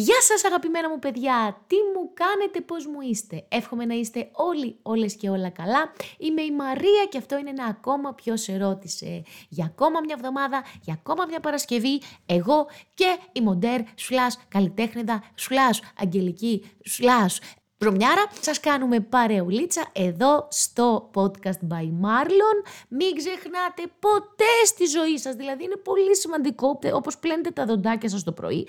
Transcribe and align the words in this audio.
Γεια 0.00 0.20
σας 0.20 0.44
αγαπημένα 0.44 0.88
μου 0.88 0.98
παιδιά, 0.98 1.64
τι 1.66 1.76
μου 1.76 2.10
κάνετε, 2.14 2.60
πώς 2.60 2.86
μου 2.86 3.00
είστε. 3.00 3.44
Εύχομαι 3.48 3.84
να 3.84 3.94
είστε 3.94 4.30
όλοι, 4.32 4.78
όλες 4.82 5.14
και 5.14 5.30
όλα 5.30 5.50
καλά. 5.50 5.92
Είμαι 6.18 6.42
η 6.42 6.50
Μαρία 6.50 7.04
και 7.10 7.18
αυτό 7.18 7.38
είναι 7.38 7.50
ένα 7.50 7.64
ακόμα 7.64 8.14
πιο 8.14 8.36
σε 8.36 8.56
ρώτησε. 8.56 9.22
Για 9.48 9.64
ακόμα 9.64 10.00
μια 10.04 10.14
εβδομάδα, 10.18 10.64
για 10.82 10.94
ακόμα 10.94 11.24
μια 11.28 11.40
Παρασκευή, 11.40 12.00
εγώ 12.26 12.66
και 12.94 13.18
η 13.32 13.40
Μοντέρ, 13.40 13.80
σλάς 13.94 14.38
καλλιτέχνηδα, 14.48 15.22
σλάς 15.34 15.80
αγγελική, 15.98 16.70
σλάς 16.84 17.38
Βρωμιάρα, 17.82 18.26
σας 18.40 18.60
κάνουμε 18.60 19.00
παρεουλίτσα 19.00 19.84
εδώ 19.92 20.48
στο 20.50 21.10
podcast 21.14 21.60
by 21.72 21.82
Marlon. 21.82 22.68
Μην 22.88 23.16
ξεχνάτε 23.16 23.82
ποτέ 24.00 24.64
στη 24.66 24.84
ζωή 24.84 25.18
σας, 25.18 25.34
δηλαδή 25.34 25.64
είναι 25.64 25.76
πολύ 25.76 26.16
σημαντικό 26.16 26.78
όπως 26.92 27.18
πλένετε 27.18 27.50
τα 27.50 27.64
δοντάκια 27.64 28.08
σας 28.08 28.22
το 28.22 28.32
πρωί. 28.32 28.68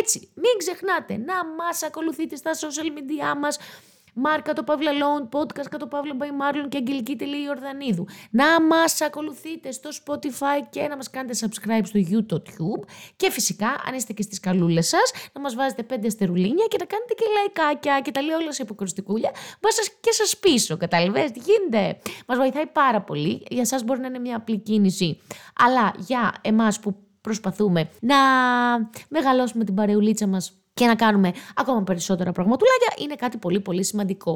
Έτσι, 0.00 0.28
μην 0.34 0.52
ξεχνάτε 0.58 1.16
να 1.16 1.34
μας 1.44 1.82
ακολουθείτε 1.82 2.36
στα 2.36 2.50
social 2.54 2.86
media 2.86 3.38
μας, 3.38 3.58
Μάρκα 4.22 4.52
το 4.52 4.62
Παύλα 4.62 4.90
Loan, 4.90 5.38
podcast 5.38 5.68
κατά 5.70 5.76
το 5.76 5.86
Παύλα 5.86 6.14
by 6.18 6.22
Marlon 6.24 6.68
και 6.68 6.76
Αγγελική 6.76 7.16
Τελή 7.16 7.44
Ιορδανίδου. 7.44 8.06
Να 8.30 8.62
μας 8.62 9.00
ακολουθείτε 9.00 9.72
στο 9.72 9.90
Spotify 10.04 10.66
και 10.70 10.86
να 10.88 10.96
μας 10.96 11.10
κάνετε 11.10 11.38
subscribe 11.40 11.84
στο 11.84 12.00
YouTube. 12.10 12.88
Και 13.16 13.30
φυσικά, 13.30 13.68
αν 13.86 13.94
είστε 13.94 14.12
και 14.12 14.22
στις 14.22 14.40
καλούλες 14.40 14.88
σας, 14.88 15.12
να 15.32 15.40
μας 15.40 15.54
βάζετε 15.54 15.82
πέντε 15.82 16.06
αστερουλίνια 16.06 16.66
και 16.68 16.76
να 16.80 16.84
κάνετε 16.84 17.14
και 17.14 17.24
λαϊκάκια 17.34 18.00
και 18.00 18.10
τα 18.10 18.22
λέω 18.22 18.36
όλα 18.36 18.52
σε 18.52 18.62
υποκριστικούλια. 18.62 19.30
Βάζω 19.60 19.82
και 20.00 20.12
σας 20.12 20.36
πίσω, 20.38 20.76
κατάλαβες, 20.76 21.30
τι 21.30 21.40
γίνεται; 21.40 21.98
Μας 22.26 22.38
βοηθάει 22.38 22.66
πάρα 22.66 23.00
πολύ. 23.02 23.46
Για 23.50 23.64
σας 23.64 23.82
μπορεί 23.84 24.00
να 24.00 24.06
είναι 24.06 24.18
μια 24.18 24.36
απλή 24.36 24.58
κίνηση. 24.58 25.20
Αλλά 25.58 25.94
για 25.96 26.34
εμάς 26.40 26.80
που 26.80 26.96
προσπαθούμε 27.20 27.90
να 28.00 28.16
μεγαλώσουμε 29.08 29.64
την 29.64 29.74
παρεουλίτσα 29.74 30.26
μας 30.26 30.59
και 30.80 30.86
να 30.86 30.94
κάνουμε 30.94 31.32
ακόμα 31.54 31.82
περισσότερα 31.82 32.32
πραγματουλάκια 32.32 32.92
είναι 32.98 33.14
κάτι 33.14 33.36
πολύ 33.36 33.60
πολύ 33.60 33.84
σημαντικό. 33.84 34.32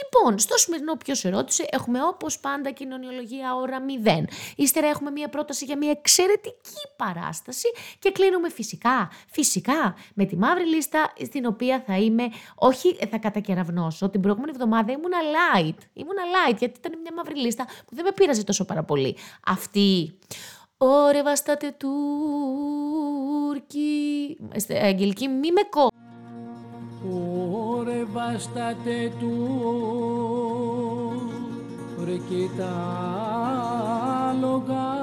Λοιπόν, 0.00 0.38
στο 0.38 0.56
σημερινό 0.56 0.96
ποιος 0.96 1.24
ερώτησε 1.24 1.66
έχουμε 1.70 2.02
όπως 2.02 2.40
πάντα 2.40 2.70
κοινωνιολογία 2.70 3.54
ώρα 3.54 3.78
0. 4.04 4.24
Ύστερα 4.56 4.86
έχουμε 4.86 5.10
μια 5.10 5.28
πρόταση 5.28 5.64
για 5.64 5.76
μια 5.76 5.90
εξαιρετική 5.90 6.84
παράσταση 6.96 7.68
και 7.98 8.10
κλείνουμε 8.10 8.50
φυσικά, 8.50 9.10
φυσικά 9.30 9.94
με 10.14 10.24
τη 10.24 10.36
μαύρη 10.36 10.66
λίστα 10.66 11.12
στην 11.24 11.46
οποία 11.46 11.82
θα 11.86 11.96
είμαι, 11.96 12.24
όχι 12.54 12.94
θα 13.10 13.18
κατακεραυνώσω, 13.18 14.10
την 14.10 14.20
προηγούμενη 14.20 14.52
εβδομάδα 14.54 14.92
ήμουνα 14.92 15.18
light, 15.36 15.78
ήμουνα 15.92 16.22
light 16.34 16.56
γιατί 16.58 16.78
ήταν 16.78 17.00
μια 17.00 17.12
μαύρη 17.16 17.36
λίστα 17.36 17.64
που 17.64 17.94
δεν 17.94 18.04
με 18.04 18.12
πείραζε 18.12 18.44
τόσο 18.44 18.64
πάρα 18.64 18.82
πολύ. 18.82 19.16
Αυτή 19.46 20.18
Ωρε 20.82 21.22
βαστάτε 21.22 21.74
Τούρκοι. 21.76 22.36
Αγγελική, 24.82 25.28
μη 25.28 25.52
με 25.52 25.60
κό. 25.70 25.88
Ωρε 27.76 28.04
βαστάτε 28.04 29.12
Τούρκοι 29.20 29.40
τα 32.56 34.36
λόγα. 34.40 34.98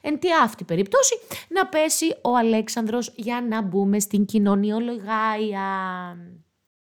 Εν 0.00 0.18
τη 0.18 0.28
αυτή 0.42 0.64
περίπτωση 0.64 1.14
να 1.48 1.66
πέσει 1.66 2.16
ο 2.22 2.36
Αλέξανδρος 2.36 3.12
για 3.16 3.46
να 3.48 3.62
μπούμε 3.62 4.00
στην 4.00 4.24
κοινωνιολογία. 4.24 5.68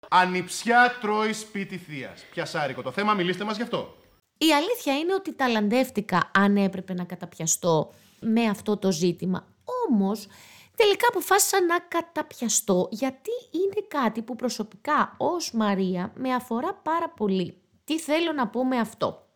Ανιψιά 0.08 0.98
τρώει 1.00 1.32
σπίτι 1.32 1.76
θείας. 1.76 2.24
Πιασάρικο 2.30 2.82
το 2.82 2.90
θέμα, 2.90 3.14
μιλήστε 3.14 3.44
μας 3.44 3.56
γι' 3.56 3.62
αυτό. 3.62 3.96
Η 4.38 4.52
αλήθεια 4.52 4.98
είναι 4.98 5.14
ότι 5.14 5.32
ταλαντεύτηκα 5.32 6.30
αν 6.34 6.56
έπρεπε 6.56 6.94
να 6.94 7.04
καταπιαστώ 7.04 7.92
με 8.20 8.44
αυτό 8.44 8.76
το 8.76 8.92
ζήτημα. 8.92 9.46
Όμως 9.88 10.26
τελικά 10.76 11.06
αποφάσισα 11.08 11.64
να 11.64 11.78
καταπιαστώ 11.78 12.88
γιατί 12.90 13.30
είναι 13.50 13.86
κάτι 13.88 14.22
που 14.22 14.36
προσωπικά 14.36 15.14
ως 15.16 15.52
Μαρία 15.52 16.12
με 16.14 16.34
αφορά 16.34 16.74
πάρα 16.74 17.08
πολύ. 17.08 17.60
Τι 17.84 17.98
θέλω 17.98 18.32
να 18.32 18.48
πω 18.48 18.64
με 18.64 18.78
αυτό; 18.78 19.26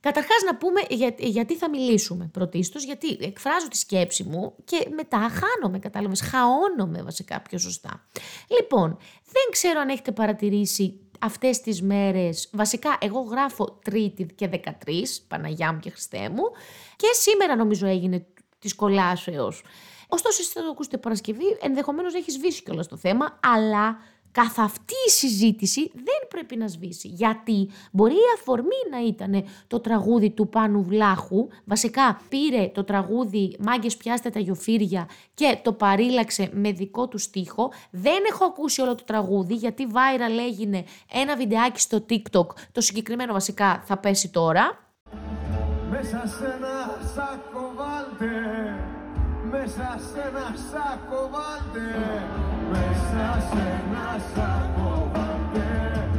Καταρχάς 0.00 0.42
να 0.46 0.56
πούμε 0.56 0.80
γιατί 1.18 1.56
θα 1.56 1.68
μιλήσουμε 1.68 2.30
πρωτίστως, 2.32 2.84
γιατί 2.84 3.18
εκφράζω 3.20 3.68
τη 3.68 3.76
σκέψη 3.76 4.22
μου 4.22 4.54
και 4.64 4.88
μετά 4.94 5.30
χάνομαι, 5.30 5.78
κατάλαβες, 5.78 6.20
χαώνομαι 6.20 7.02
βασικά 7.02 7.40
πιο 7.40 7.58
σωστά. 7.58 8.06
Λοιπόν, 8.48 8.96
δεν 9.24 9.42
ξέρω 9.50 9.80
αν 9.80 9.88
έχετε 9.88 10.12
παρατηρήσει 10.12 11.00
αυτές 11.20 11.60
τις 11.60 11.82
μέρες, 11.82 12.48
βασικά 12.52 12.98
εγώ 13.00 13.20
γράφω 13.20 13.78
Τρίτη 13.84 14.26
και 14.34 14.48
13, 14.48 15.22
Παναγιά 15.28 15.72
μου 15.72 15.78
και 15.78 15.90
Χριστέ 15.90 16.28
μου, 16.28 16.42
και 16.96 17.06
σήμερα 17.12 17.56
νομίζω 17.56 17.86
έγινε 17.86 18.26
της 18.58 18.74
κολάσεως. 18.74 19.62
Ωστόσο, 20.08 20.36
εσείς 20.40 20.52
θα 20.52 20.62
το 20.62 20.70
ακούσετε 20.70 20.96
Παρασκευή, 20.96 21.58
ενδεχομένως 21.60 22.14
έχεις 22.14 22.34
σβήσει 22.34 22.62
κιόλας 22.62 22.88
το 22.88 22.96
θέμα, 22.96 23.38
αλλά 23.56 23.98
καθ' 24.32 24.58
αυτή 24.58 24.94
η 25.06 25.10
συζήτηση 25.10 25.90
δεν 25.94 26.28
πρέπει 26.28 26.56
να 26.56 26.68
σβήσει. 26.68 27.08
Γιατί 27.08 27.70
μπορεί 27.92 28.14
η 28.14 28.30
αφορμή 28.38 28.80
να 28.90 29.00
ήταν 29.06 29.44
το 29.66 29.80
τραγούδι 29.80 30.30
του 30.30 30.48
Πάνου 30.48 30.82
Βλάχου. 30.82 31.48
Βασικά 31.64 32.20
πήρε 32.28 32.68
το 32.74 32.84
τραγούδι 32.84 33.56
«Μάγκες 33.58 33.96
πιάστε 33.96 34.30
τα 34.30 34.38
γιοφύρια» 34.38 35.08
και 35.34 35.58
το 35.62 35.72
παρήλαξε 35.72 36.50
με 36.52 36.72
δικό 36.72 37.08
του 37.08 37.18
στίχο. 37.18 37.72
Δεν 37.90 38.22
έχω 38.30 38.44
ακούσει 38.44 38.80
όλο 38.80 38.94
το 38.94 39.04
τραγούδι 39.04 39.54
γιατί 39.54 39.86
viral 39.92 40.38
έγινε 40.48 40.84
ένα 41.12 41.36
βιντεάκι 41.36 41.80
στο 41.80 42.04
TikTok. 42.10 42.46
Το 42.72 42.80
συγκεκριμένο 42.80 43.32
βασικά 43.32 43.82
θα 43.86 43.98
πέσει 43.98 44.28
τώρα. 44.28 44.88
Μέσα 45.90 46.22
σε 46.26 46.44
ένα 46.44 47.00
σάκο 47.14 47.72
βάλτε 47.76 48.30
μέσα 49.50 50.00
σε 50.12 50.20
ένα 50.20 50.54
σάκο 50.70 51.30
βάλτε 51.32 52.49
Μέσα 52.70 53.40
σε 53.50 53.62
ένα 53.82 54.20
σάκο 54.34 55.10
βάλτε 55.12 56.10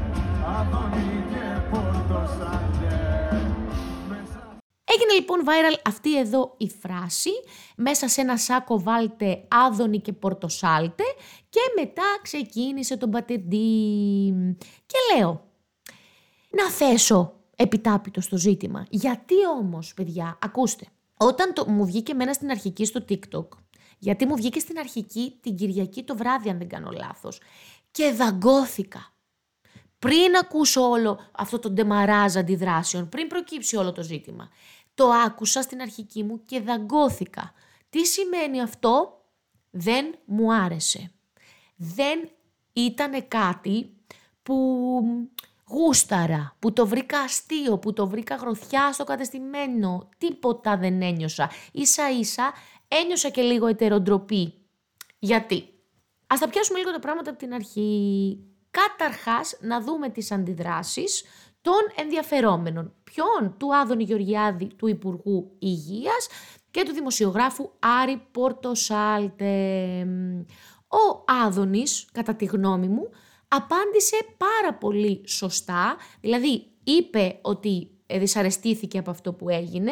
Αδόνι 0.46 1.24
και 1.30 1.70
πορτοσάλτε 1.70 2.96
Έγινε 4.84 5.14
λοιπόν 5.14 5.44
viral 5.46 5.80
αυτή 5.86 6.20
εδώ 6.20 6.54
η 6.58 6.70
φράση 6.70 7.30
«Μέσα 7.76 8.08
σε 8.08 8.22
ένα 8.22 8.38
σάκο 8.38 8.80
βάλτε 8.82 9.44
άδωνη 9.48 10.00
και 10.00 10.14
πορτοσάλτε» 10.14 11.04
και 11.50 11.60
μετά 11.76 12.04
ξεκίνησε 12.22 12.98
τον 12.98 13.10
πατεντή. 13.10 14.34
Και 14.86 14.98
λέω, 15.16 15.44
να 16.50 16.70
θέσω 16.70 17.34
επιτάπητο 17.56 18.22
στο 18.22 18.38
ζήτημα. 18.38 18.86
Γιατί 18.90 19.36
όμως, 19.60 19.94
παιδιά, 19.94 20.38
ακούστε, 20.42 20.86
όταν 21.18 21.54
το, 21.54 21.66
μου 21.68 21.86
βγήκε 21.86 22.12
εμένα 22.12 22.34
στην 22.34 22.50
αρχική 22.50 22.86
στο 22.86 23.06
TikTok, 23.10 23.48
γιατί 24.04 24.26
μου 24.26 24.36
βγήκε 24.36 24.60
στην 24.60 24.78
αρχική 24.78 25.38
την 25.42 25.56
Κυριακή 25.56 26.04
το 26.04 26.16
βράδυ 26.16 26.50
αν 26.50 26.58
δεν 26.58 26.68
κάνω 26.68 26.92
λάθος, 26.92 27.42
και 27.92 28.12
δαγκώθηκα. 28.12 29.14
Πριν 30.00 30.36
ακούσω 30.40 30.90
όλο 30.90 31.20
αυτό 31.32 31.60
το 31.60 31.70
ντεμαράζ 31.70 32.36
αντιδράσεων, 32.36 33.10
πριν 33.10 33.28
προκύψει 33.28 33.76
όλο 33.76 33.92
το 33.92 34.04
ζήτημα, 34.04 34.50
το 34.94 35.10
άκουσα 35.10 35.62
στην 35.62 35.82
αρχική 35.82 36.24
μου 36.24 36.42
και 36.46 36.60
δαγκώθηκα. 36.60 37.54
Τι 37.90 38.06
σημαίνει 38.06 38.62
αυτό; 38.62 39.22
Δεν 39.70 40.16
μου 40.26 40.54
άρεσε. 40.54 41.12
Δεν 41.76 42.30
ήταν 42.74 43.28
κάτι 43.28 43.94
που 44.44 44.56
γούσταρα, 45.68 46.56
που 46.60 46.74
το 46.74 46.88
βρήκα 46.88 47.20
αστείο, 47.20 47.78
που 47.78 47.94
το 47.94 48.08
βρήκα 48.08 48.36
γροθιά 48.36 48.94
στο 48.94 49.04
κατεστημένο, 49.04 50.10
τίποτα 50.18 50.78
δεν 50.78 51.02
ένιωσα. 51.02 51.50
Ίσα 51.72 52.12
ίσα 52.12 52.54
ένιωσα 53.02 53.30
και 53.30 53.42
λίγο 53.42 53.68
ετεροντροπή. 53.68 54.54
Γιατί; 55.20 55.72
Ας 56.28 56.40
τα 56.40 56.50
πιάσουμε 56.50 56.80
λίγο 56.80 56.92
τα 56.92 57.00
πράγματα 57.00 57.30
από 57.30 57.40
την 57.40 57.54
αρχή. 57.54 58.40
Καταρχάς 58.72 59.58
να 59.62 59.82
δούμε 59.82 60.10
τις 60.10 60.32
αντιδράσεις 60.32 61.24
των 61.62 61.74
ενδιαφερόμενων. 61.96 62.94
Ποιον, 63.04 63.56
του 63.58 63.76
Άδωνη 63.76 64.04
Γεωργιάδη, 64.04 64.66
του 64.76 64.88
Υπουργού 64.88 65.56
Υγείας 65.60 66.28
και 66.72 66.84
του 66.84 66.94
δημοσιογράφου 66.94 67.70
Άρη 67.80 68.28
Πορτοσάλτε. 68.32 69.54
Ο 70.88 71.24
Άδωνης, 71.46 72.10
κατά 72.12 72.36
τη 72.36 72.46
γνώμη 72.46 72.88
μου, 72.88 73.10
απάντησε 73.48 74.16
πάρα 74.38 74.74
πολύ 74.74 75.24
σωστά, 75.26 75.98
δηλαδή 76.22 76.72
είπε 76.84 77.40
ότι 77.42 77.92
δυσαρεστήθηκε 78.06 78.98
από 78.98 79.12
αυτό 79.12 79.34
που 79.34 79.50
έγινε. 79.50 79.92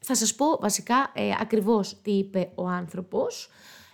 Θα 0.00 0.14
σας 0.14 0.34
πω 0.34 0.46
βασικά 0.60 1.12
ε, 1.14 1.30
ακριβώς 1.40 2.00
τι 2.02 2.10
είπε 2.10 2.50
ο 2.54 2.66
άνθρωπος. 2.66 3.50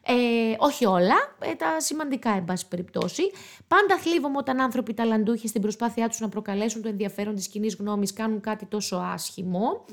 Ε, 0.08 0.54
όχι 0.58 0.86
όλα, 0.86 1.14
ε, 1.38 1.54
τα 1.54 1.80
σημαντικά 1.80 2.30
εν 2.30 2.44
πάση 2.44 2.68
περιπτώσει. 2.68 3.22
Πάντα 3.68 3.98
θλίβομαι 3.98 4.38
όταν 4.38 4.60
άνθρωποι 4.60 4.94
ταλαντούχοι 4.94 5.48
στην 5.48 5.60
προσπάθειά 5.60 6.08
τους 6.08 6.20
να 6.20 6.28
προκαλέσουν 6.28 6.82
το 6.82 6.88
ενδιαφέρον 6.88 7.34
της 7.34 7.48
κοινής 7.48 7.74
γνώμης 7.74 8.12
κάνουν 8.12 8.40
κάτι 8.40 8.66
τόσο 8.66 8.96
άσχημο. 8.96 9.84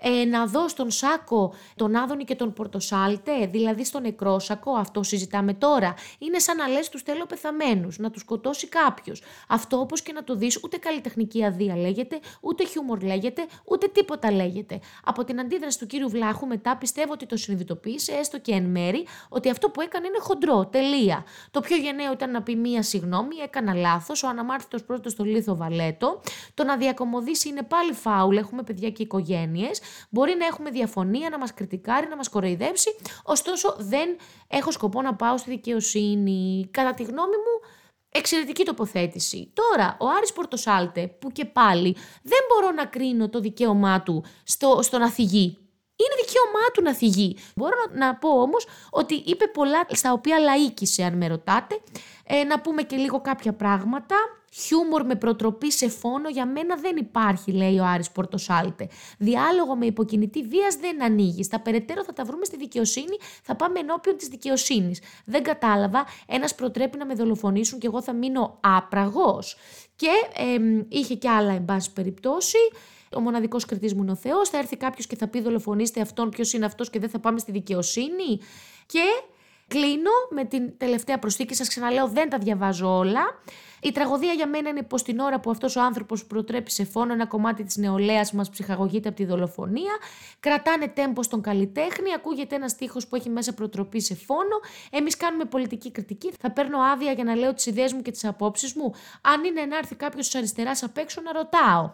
Ε, 0.00 0.24
να 0.24 0.46
δω 0.46 0.68
στον 0.68 0.90
Σάκο 0.90 1.54
τον 1.76 1.96
Άδωνη 1.96 2.24
και 2.24 2.34
τον 2.34 2.52
Πορτοσάλτε, 2.52 3.46
δηλαδή 3.46 3.84
στον 3.84 4.02
νεκρόσακο, 4.02 4.72
αυτό 4.72 5.02
συζητάμε 5.02 5.54
τώρα. 5.54 5.94
Είναι 6.18 6.38
σαν 6.38 6.56
να 6.56 6.68
λες 6.68 6.88
τους 6.88 7.02
θέλω 7.02 7.26
πεθαμένους, 7.26 7.98
να 7.98 8.10
τους 8.10 8.20
σκοτώσει 8.22 8.68
κάποιος. 8.68 9.22
Αυτό 9.48 9.80
όπως 9.80 10.02
και 10.02 10.12
να 10.12 10.24
το 10.24 10.34
δεις, 10.34 10.60
ούτε 10.64 10.76
καλλιτεχνική 10.76 11.44
αδεία 11.44 11.76
λέγεται, 11.76 12.20
ούτε 12.40 12.64
χιούμορ 12.64 13.02
λέγεται, 13.02 13.46
ούτε 13.64 13.86
τίποτα 13.88 14.32
λέγεται. 14.32 14.80
Από 15.04 15.24
την 15.24 15.40
αντίδραση 15.40 15.78
του 15.78 15.86
κύριου 15.86 16.08
Βλάχου 16.08 16.46
μετά 16.46 16.76
πιστεύω 16.76 17.12
ότι 17.12 17.26
το 17.26 17.36
συνειδητοποίησε, 17.36 18.12
έστω 18.12 18.38
και 18.38 18.52
εν 18.52 18.64
μέρη, 18.64 19.06
ότι 19.28 19.50
αυτό 19.50 19.70
που 19.70 19.80
έκανε 19.80 20.06
είναι 20.06 20.18
χοντρό, 20.20 20.66
τελεία. 20.66 21.24
Το 21.50 21.60
πιο 21.60 21.76
γενναίο 21.76 22.12
ήταν 22.12 22.30
να 22.30 22.42
πει 22.42 22.56
μία 22.56 22.82
συγγνώμη, 22.82 23.36
έκανα 23.36 23.74
λάθος, 23.74 24.22
ο 24.22 24.28
αναμάρτητος 24.28 24.84
πρώτος 24.84 25.12
στο 25.12 25.24
λίθο 25.24 25.56
βαλέτο. 25.56 26.20
Το 26.54 26.64
να 26.64 26.76
διακομωδήσει 26.76 27.48
είναι 27.48 27.62
πάλι 27.62 27.92
φάουλ, 27.92 28.36
έχουμε 28.36 28.62
παιδιά 28.62 28.90
και 28.90 29.02
οικογένειες. 29.02 29.80
Μπορεί 30.10 30.34
να 30.38 30.46
έχουμε 30.46 30.70
διαφωνία, 30.70 31.30
να 31.30 31.38
μας 31.38 31.54
κριτικάρει, 31.54 32.08
να 32.08 32.16
μας 32.16 32.28
κοροϊδέψει. 32.28 32.96
Ωστόσο, 33.24 33.76
δεν 33.78 34.16
έχω 34.48 34.70
σκοπό 34.70 35.02
να 35.02 35.14
πάω 35.14 35.36
στη 35.36 35.50
δικαιοσύνη. 35.50 36.68
Κατά 36.70 36.94
τη 36.94 37.02
γνώμη 37.02 37.36
μου, 37.36 37.78
Εξαιρετική 38.12 38.64
τοποθέτηση. 38.64 39.52
Τώρα, 39.54 39.96
ο 40.00 40.08
Άρης 40.16 40.32
Πορτοσάλτε, 40.32 41.06
που 41.06 41.30
και 41.32 41.44
πάλι 41.44 41.96
δεν 42.22 42.38
μπορώ 42.48 42.72
να 42.74 42.84
κρίνω 42.84 43.28
το 43.28 43.40
δικαίωμά 43.40 44.02
του 44.02 44.24
στο, 44.44 44.78
στο 44.82 44.98
να 44.98 45.10
θυγεί. 45.10 45.58
Είναι 45.96 46.26
δικαίωμά 46.26 46.70
του 46.74 46.82
να 46.82 46.94
θυγεί. 46.94 47.36
Μπορώ 47.56 47.76
να 47.92 48.14
πω 48.14 48.28
όμως 48.28 48.66
ότι 48.90 49.14
είπε 49.14 49.46
πολλά 49.46 49.86
στα 49.88 50.12
οποία 50.12 50.38
λαίκησε, 50.38 51.04
αν 51.04 51.16
με 51.16 51.26
ρωτάτε. 51.26 51.80
Ε, 52.24 52.44
να 52.44 52.60
πούμε 52.60 52.82
και 52.82 52.96
λίγο 52.96 53.20
κάποια 53.20 53.52
πράγματα. 53.52 54.16
Χιούμορ 54.52 55.04
με 55.04 55.14
προτροπή 55.14 55.72
σε 55.72 55.88
φόνο 55.88 56.28
για 56.28 56.46
μένα 56.46 56.76
δεν 56.76 56.96
υπάρχει, 56.96 57.52
λέει 57.52 57.78
ο 57.78 57.84
Άρης 57.84 58.10
Πορτοσάλτε. 58.10 58.88
Διάλογο 59.18 59.76
με 59.76 59.86
υποκινητή 59.86 60.42
βίας 60.42 60.76
δεν 60.76 61.02
ανοίγεις. 61.02 61.46
Στα 61.46 61.60
περαιτέρω 61.60 62.04
θα 62.04 62.12
τα 62.12 62.24
βρούμε 62.24 62.44
στη 62.44 62.56
δικαιοσύνη, 62.56 63.16
θα 63.42 63.56
πάμε 63.56 63.78
ενώπιον 63.78 64.16
της 64.16 64.28
δικαιοσύνης. 64.28 65.00
Δεν 65.24 65.42
κατάλαβα, 65.42 66.04
ένας 66.26 66.54
προτρέπει 66.54 66.98
να 66.98 67.06
με 67.06 67.14
δολοφονήσουν 67.14 67.78
και 67.78 67.86
εγώ 67.86 68.02
θα 68.02 68.12
μείνω 68.12 68.58
άπραγος. 68.60 69.56
Και 69.96 70.10
ε, 70.34 70.84
είχε 70.88 71.14
και 71.14 71.28
άλλα, 71.28 71.52
εν 71.52 71.64
πάση 71.64 71.92
περιπτώσει. 71.92 72.58
Ο 73.16 73.20
μοναδικός 73.20 73.64
κριτής 73.64 73.94
μου 73.94 74.02
είναι 74.02 74.10
ο 74.10 74.16
Θεός. 74.16 74.48
Θα 74.48 74.58
έρθει 74.58 74.76
κάποιος 74.76 75.06
και 75.06 75.16
θα 75.16 75.28
πει 75.28 75.40
δολοφονήστε 75.40 76.00
αυτόν, 76.00 76.28
ποιος 76.28 76.52
είναι 76.52 76.64
αυτός 76.64 76.90
και 76.90 76.98
δεν 76.98 77.08
θα 77.08 77.18
πάμε 77.18 77.38
στη 77.38 77.52
δικαιοσύνη. 77.52 78.40
Και 78.86 79.02
κλείνω 79.68 80.10
με 80.30 80.44
την 80.44 80.76
τελευταία 80.76 81.18
προσθήκη. 81.18 81.54
Σας 81.54 81.68
ξαναλέω, 81.68 82.08
δεν 82.08 82.28
τα 82.28 82.38
διαβάζω 82.38 82.96
όλα. 82.96 83.22
Η 83.82 83.92
τραγωδία 83.92 84.32
για 84.32 84.48
μένα 84.48 84.68
είναι 84.68 84.82
πως 84.82 85.02
την 85.02 85.18
ώρα 85.18 85.40
που 85.40 85.50
αυτός 85.50 85.76
ο 85.76 85.80
άνθρωπος 85.80 86.24
προτρέπει 86.26 86.70
σε 86.70 86.84
φόνο 86.84 87.12
ένα 87.12 87.26
κομμάτι 87.26 87.64
της 87.64 87.76
νεολαίας 87.76 88.32
μας 88.32 88.50
ψυχαγωγείται 88.50 89.08
από 89.08 89.16
τη 89.16 89.24
δολοφονία, 89.24 89.92
κρατάνε 90.40 90.88
τέμπο 90.88 91.22
στον 91.22 91.40
καλλιτέχνη, 91.40 92.12
ακούγεται 92.16 92.54
ένας 92.54 92.74
τείχο 92.76 92.98
που 93.08 93.16
έχει 93.16 93.28
μέσα 93.28 93.54
προτροπή 93.54 94.00
σε 94.00 94.14
φόνο. 94.14 94.60
Εμείς 94.90 95.16
κάνουμε 95.16 95.44
πολιτική 95.44 95.90
κριτική. 95.90 96.32
Θα 96.40 96.50
παίρνω 96.50 96.78
άδεια 96.78 97.12
για 97.12 97.24
να 97.24 97.34
λέω 97.34 97.54
τις 97.54 97.66
ιδέες 97.66 97.92
μου 97.92 98.02
και 98.02 98.10
τις 98.10 98.24
απόψεις 98.24 98.74
μου. 98.74 98.92
Αν 99.20 99.44
είναι 99.44 99.64
να 99.64 99.76
έρθει 99.76 99.94
κάποιος 99.94 100.26
της 100.26 100.34
αριστεράς 100.34 100.82
απ' 100.82 100.96
έξω 100.96 101.20
να 101.20 101.32
ρωτάω. 101.32 101.92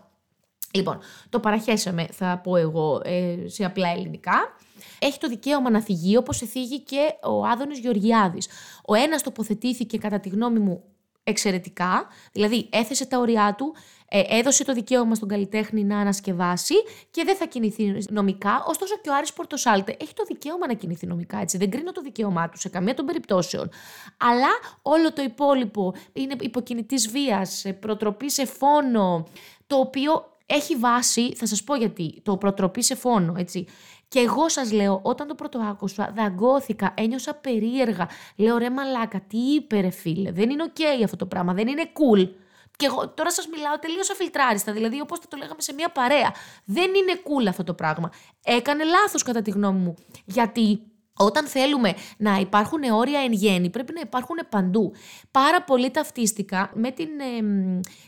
Λοιπόν, 0.70 0.98
το 1.28 1.40
παραχέσαμε, 1.40 2.06
θα 2.12 2.40
πω 2.42 2.56
εγώ, 2.56 3.00
ε, 3.04 3.36
σε 3.46 3.64
απλά 3.64 3.88
ελληνικά. 3.88 4.56
Έχει 4.98 5.18
το 5.18 5.28
δικαίωμα 5.28 5.70
να 5.70 5.80
θυγεί, 5.80 6.16
όπως 6.16 6.38
θίγει 6.38 6.80
και 6.80 7.14
ο 7.22 7.44
Άδωνης 7.44 7.78
Γεωργιάδης. 7.78 8.48
Ο 8.84 8.94
ένας 8.94 9.22
τοποθετήθηκε, 9.22 9.98
κατά 9.98 10.20
τη 10.20 10.28
γνώμη 10.28 10.58
μου, 10.58 10.82
εξαιρετικά, 11.28 12.06
δηλαδή 12.32 12.68
έθεσε 12.70 13.06
τα 13.06 13.18
ωριά 13.18 13.54
του, 13.58 13.74
ε, 14.08 14.22
έδωσε 14.28 14.64
το 14.64 14.72
δικαίωμα 14.72 15.14
στον 15.14 15.28
καλλιτέχνη 15.28 15.84
να 15.84 15.98
ανασκευάσει 15.98 16.74
και 17.10 17.22
δεν 17.24 17.36
θα 17.36 17.46
κινηθεί 17.46 17.98
νομικά. 18.10 18.64
Ωστόσο 18.66 18.94
και 19.02 19.10
ο 19.10 19.14
Άρης 19.14 19.32
Πορτοσάλτε 19.32 19.96
έχει 20.00 20.14
το 20.14 20.24
δικαίωμα 20.24 20.66
να 20.66 20.74
κινηθεί 20.74 21.06
νομικά, 21.06 21.38
έτσι. 21.38 21.56
Δεν 21.56 21.70
κρίνω 21.70 21.92
το 21.92 22.00
δικαίωμά 22.00 22.48
του 22.48 22.58
σε 22.58 22.68
καμία 22.68 22.94
των 22.94 23.06
περιπτώσεων. 23.06 23.70
Αλλά 24.16 24.48
όλο 24.82 25.12
το 25.12 25.22
υπόλοιπο 25.22 25.94
είναι 26.12 26.34
υποκινητής 26.40 27.10
βίας, 27.10 27.64
προτροπή 27.80 28.30
σε 28.30 28.46
φόνο, 28.46 29.26
το 29.66 29.76
οποίο 29.76 30.36
έχει 30.46 30.76
βάση, 30.76 31.34
θα 31.34 31.46
σας 31.46 31.64
πω 31.64 31.74
γιατί, 31.74 32.20
το 32.22 32.36
προτροπή 32.36 32.82
σε 32.82 32.94
φόνο, 32.94 33.34
έτσι. 33.36 33.66
Και 34.08 34.18
εγώ 34.18 34.48
σας 34.48 34.72
λέω, 34.72 35.00
όταν 35.02 35.26
το 35.26 35.34
πρώτο 35.34 35.58
άκουσα, 35.58 36.12
δαγκώθηκα, 36.16 36.94
ένιωσα 36.96 37.34
περίεργα. 37.34 38.08
Λέω 38.36 38.58
ρε 38.58 38.70
μαλάκα, 38.70 39.20
τι 39.20 39.38
είπε 39.38 39.80
ρε 39.80 39.90
φίλε, 39.90 40.32
δεν 40.32 40.50
είναι 40.50 40.62
οκ 40.62 41.02
αυτό 41.04 41.16
το 41.16 41.26
πράγμα, 41.26 41.54
δεν 41.54 41.68
είναι 41.68 41.82
cool. 41.82 42.28
Και 42.76 42.86
εγώ 42.86 43.08
τώρα 43.08 43.30
σας 43.30 43.46
μιλάω 43.46 43.78
τελείως 43.78 44.10
αφιλτράριστα, 44.10 44.72
δηλαδή 44.72 45.00
όπως 45.00 45.18
θα 45.18 45.28
το 45.28 45.36
λέγαμε 45.36 45.60
σε 45.60 45.72
μια 45.72 45.88
παρέα. 45.88 46.34
Δεν 46.64 46.94
είναι 46.94 47.12
cool 47.24 47.46
αυτό 47.48 47.64
το 47.64 47.74
πράγμα. 47.74 48.10
Έκανε 48.44 48.84
λάθος 48.84 49.22
κατά 49.22 49.42
τη 49.42 49.50
γνώμη 49.50 49.78
μου. 49.78 49.94
Γιατί 50.24 50.80
όταν 51.16 51.46
θέλουμε 51.46 51.94
να 52.16 52.36
υπάρχουν 52.36 52.82
όρια 52.82 53.20
εν 53.20 53.32
γένει, 53.32 53.70
πρέπει 53.70 53.92
να 53.92 54.00
υπάρχουν 54.00 54.36
παντού. 54.48 54.92
Πάρα 55.30 55.62
πολύ 55.62 55.90
ταυτίστηκα 55.90 56.70
με 56.74 56.90
την 56.90 57.08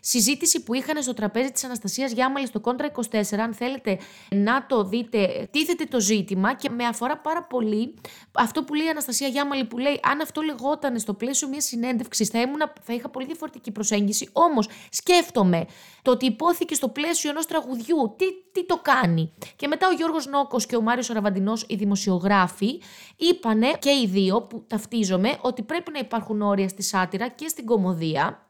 συζήτηση 0.01 0.63
που 0.63 0.75
είχαν 0.75 1.03
στο 1.03 1.15
τραπέζι 1.15 1.51
της 1.51 1.65
Αναστασίας 1.65 2.13
Γιάμαλη 2.13 2.47
στο 2.47 2.61
Κόντρα 2.61 2.91
24. 3.11 3.21
Αν 3.39 3.55
θέλετε 3.55 3.99
να 4.35 4.67
το 4.67 4.85
δείτε, 4.85 5.49
τίθεται 5.51 5.85
το 5.85 6.01
ζήτημα 6.01 6.55
και 6.55 6.71
με 6.71 6.85
αφορά 6.85 7.19
πάρα 7.19 7.43
πολύ 7.43 7.95
αυτό 8.33 8.65
που 8.65 8.75
λέει 8.75 8.87
η 8.87 8.91
Αναστασία 8.91 9.29
Γιάμαλη 9.29 9.65
που 9.65 9.79
λέει 9.79 10.01
αν 10.03 10.21
αυτό 10.21 10.41
λεγόταν 10.41 10.99
στο 10.99 11.15
πλαίσιο 11.15 11.49
μιας 11.49 11.65
συνέντευξης 11.65 12.29
θα, 12.29 12.39
θα 12.83 12.93
είχα 12.93 13.09
πολύ 13.09 13.27
διαφορετική 13.27 13.71
προσέγγιση. 13.71 14.29
Όμως 14.33 14.69
σκέφτομαι 14.91 15.67
το 16.03 16.11
ότι 16.11 16.27
υπόθηκε 16.27 16.75
στο 16.75 16.89
πλαίσιο 16.89 17.31
ενός 17.31 17.47
τραγουδιού, 17.47 18.15
τι, 18.17 18.25
τι 18.53 18.67
το 18.67 18.79
κάνει. 18.83 19.33
Και 19.57 19.69
μετά 19.69 19.89
ο 19.89 19.93
Γιώργος 19.93 20.27
Νόκος 20.27 20.67
και 20.67 20.77
ο 20.77 20.81
Μάριος 20.81 21.11
Αραβαντινός, 21.11 21.65
οι 21.69 21.75
δημοσιογράφοι, 21.75 22.81
είπανε 23.17 23.71
και 23.79 23.91
οι 23.91 24.07
δύο 24.07 24.43
που 24.43 24.65
ταυτίζομαι 24.67 25.39
ότι 25.41 25.63
πρέπει 25.63 25.91
να 25.93 25.99
υπάρχουν 25.99 26.43
όρια 26.43 26.69
στη 26.69 26.83
σάτυρα 26.83 27.29
και 27.29 27.49
στην 27.49 27.65
κομμωδία. 27.65 28.43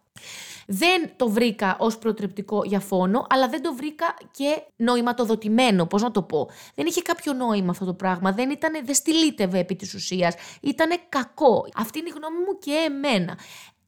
Δεν 0.70 1.10
το 1.16 1.28
βρήκα 1.28 1.76
ως 1.78 1.98
προτρεπτικό 1.98 2.62
για 2.64 2.80
φόνο, 2.80 3.26
αλλά 3.28 3.48
δεν 3.48 3.62
το 3.62 3.74
βρήκα 3.74 4.16
και 4.30 4.62
νοηματοδοτημένο, 4.76 5.86
πώς 5.86 6.02
να 6.02 6.10
το 6.10 6.22
πω. 6.22 6.48
Δεν 6.74 6.86
είχε 6.86 7.02
κάποιο 7.02 7.32
νόημα 7.32 7.70
αυτό 7.70 7.84
το 7.84 7.94
πράγμα, 7.94 8.32
δεν, 8.32 8.50
ήταν, 8.50 8.84
δεν 8.84 8.94
στυλίτευε 8.94 9.58
επί 9.58 9.76
της 9.76 9.94
ουσίας, 9.94 10.34
ήταν 10.60 10.90
κακό. 11.08 11.68
Αυτή 11.76 11.98
είναι 11.98 12.08
η 12.08 12.12
γνώμη 12.16 12.36
μου 12.36 12.58
και 12.58 12.72
εμένα. 12.86 13.38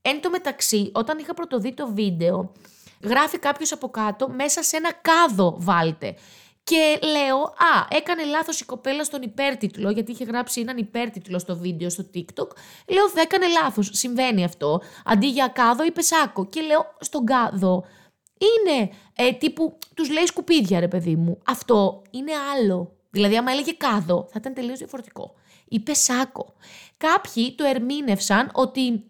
Εν 0.03 0.21
τω 0.21 0.31
μεταξύ, 0.31 0.91
όταν 0.95 1.19
είχα 1.19 1.35
πρωτοδεί 1.35 1.75
το 1.75 1.93
βίντεο, 1.93 2.53
γράφει 3.03 3.39
κάποιος 3.39 3.73
από 3.73 3.89
κάτω, 3.89 4.29
μέσα 4.29 4.63
σε 4.63 4.77
ένα 4.77 4.93
κάδο 4.93 5.55
βάλτε. 5.59 6.15
Και 6.71 6.99
λέω, 7.07 7.37
Α, 7.37 7.87
έκανε 7.91 8.25
λάθος 8.25 8.61
η 8.61 8.65
κοπέλα 8.65 9.05
στον 9.05 9.23
υπέρτιτλο, 9.23 9.91
γιατί 9.91 10.13
είχε 10.13 10.25
γράψει 10.25 10.61
έναν 10.61 10.77
υπέρτιτλο 10.77 11.39
στο 11.39 11.57
βίντεο 11.57 11.91
στο 11.91 12.05
TikTok. 12.15 12.49
Λέω, 12.89 13.09
δεν 13.15 13.23
έκανε 13.25 13.47
λάθος. 13.47 13.91
Συμβαίνει 13.93 14.45
αυτό. 14.45 14.81
Αντί 15.05 15.27
για 15.27 15.49
κάδο, 15.49 15.85
είπε 15.85 16.03
σάκο. 16.03 16.47
Και 16.47 16.61
λέω, 16.61 16.97
στον 17.01 17.25
κάδο. 17.25 17.85
Είναι 18.39 18.91
ε, 19.17 19.33
τύπου, 19.33 19.79
τους 19.95 20.11
λέει 20.11 20.27
σκουπίδια, 20.27 20.81
ρε 20.81 20.89
παιδί 20.89 21.17
μου. 21.17 21.39
Αυτό 21.47 22.03
είναι 22.11 22.33
άλλο. 22.55 22.97
Δηλαδή, 23.11 23.37
άμα 23.37 23.53
έλεγε 23.53 23.73
κάδο, 23.73 24.27
θα 24.31 24.35
ήταν 24.37 24.55
τελείως 24.55 24.79
διαφορετικό. 24.79 25.35
Είπε 25.69 25.95
σάκο. 25.95 26.55
Κάποιοι 26.97 27.55
το 27.55 27.65
ερμήνευσαν 27.65 28.51
ότι 28.53 29.05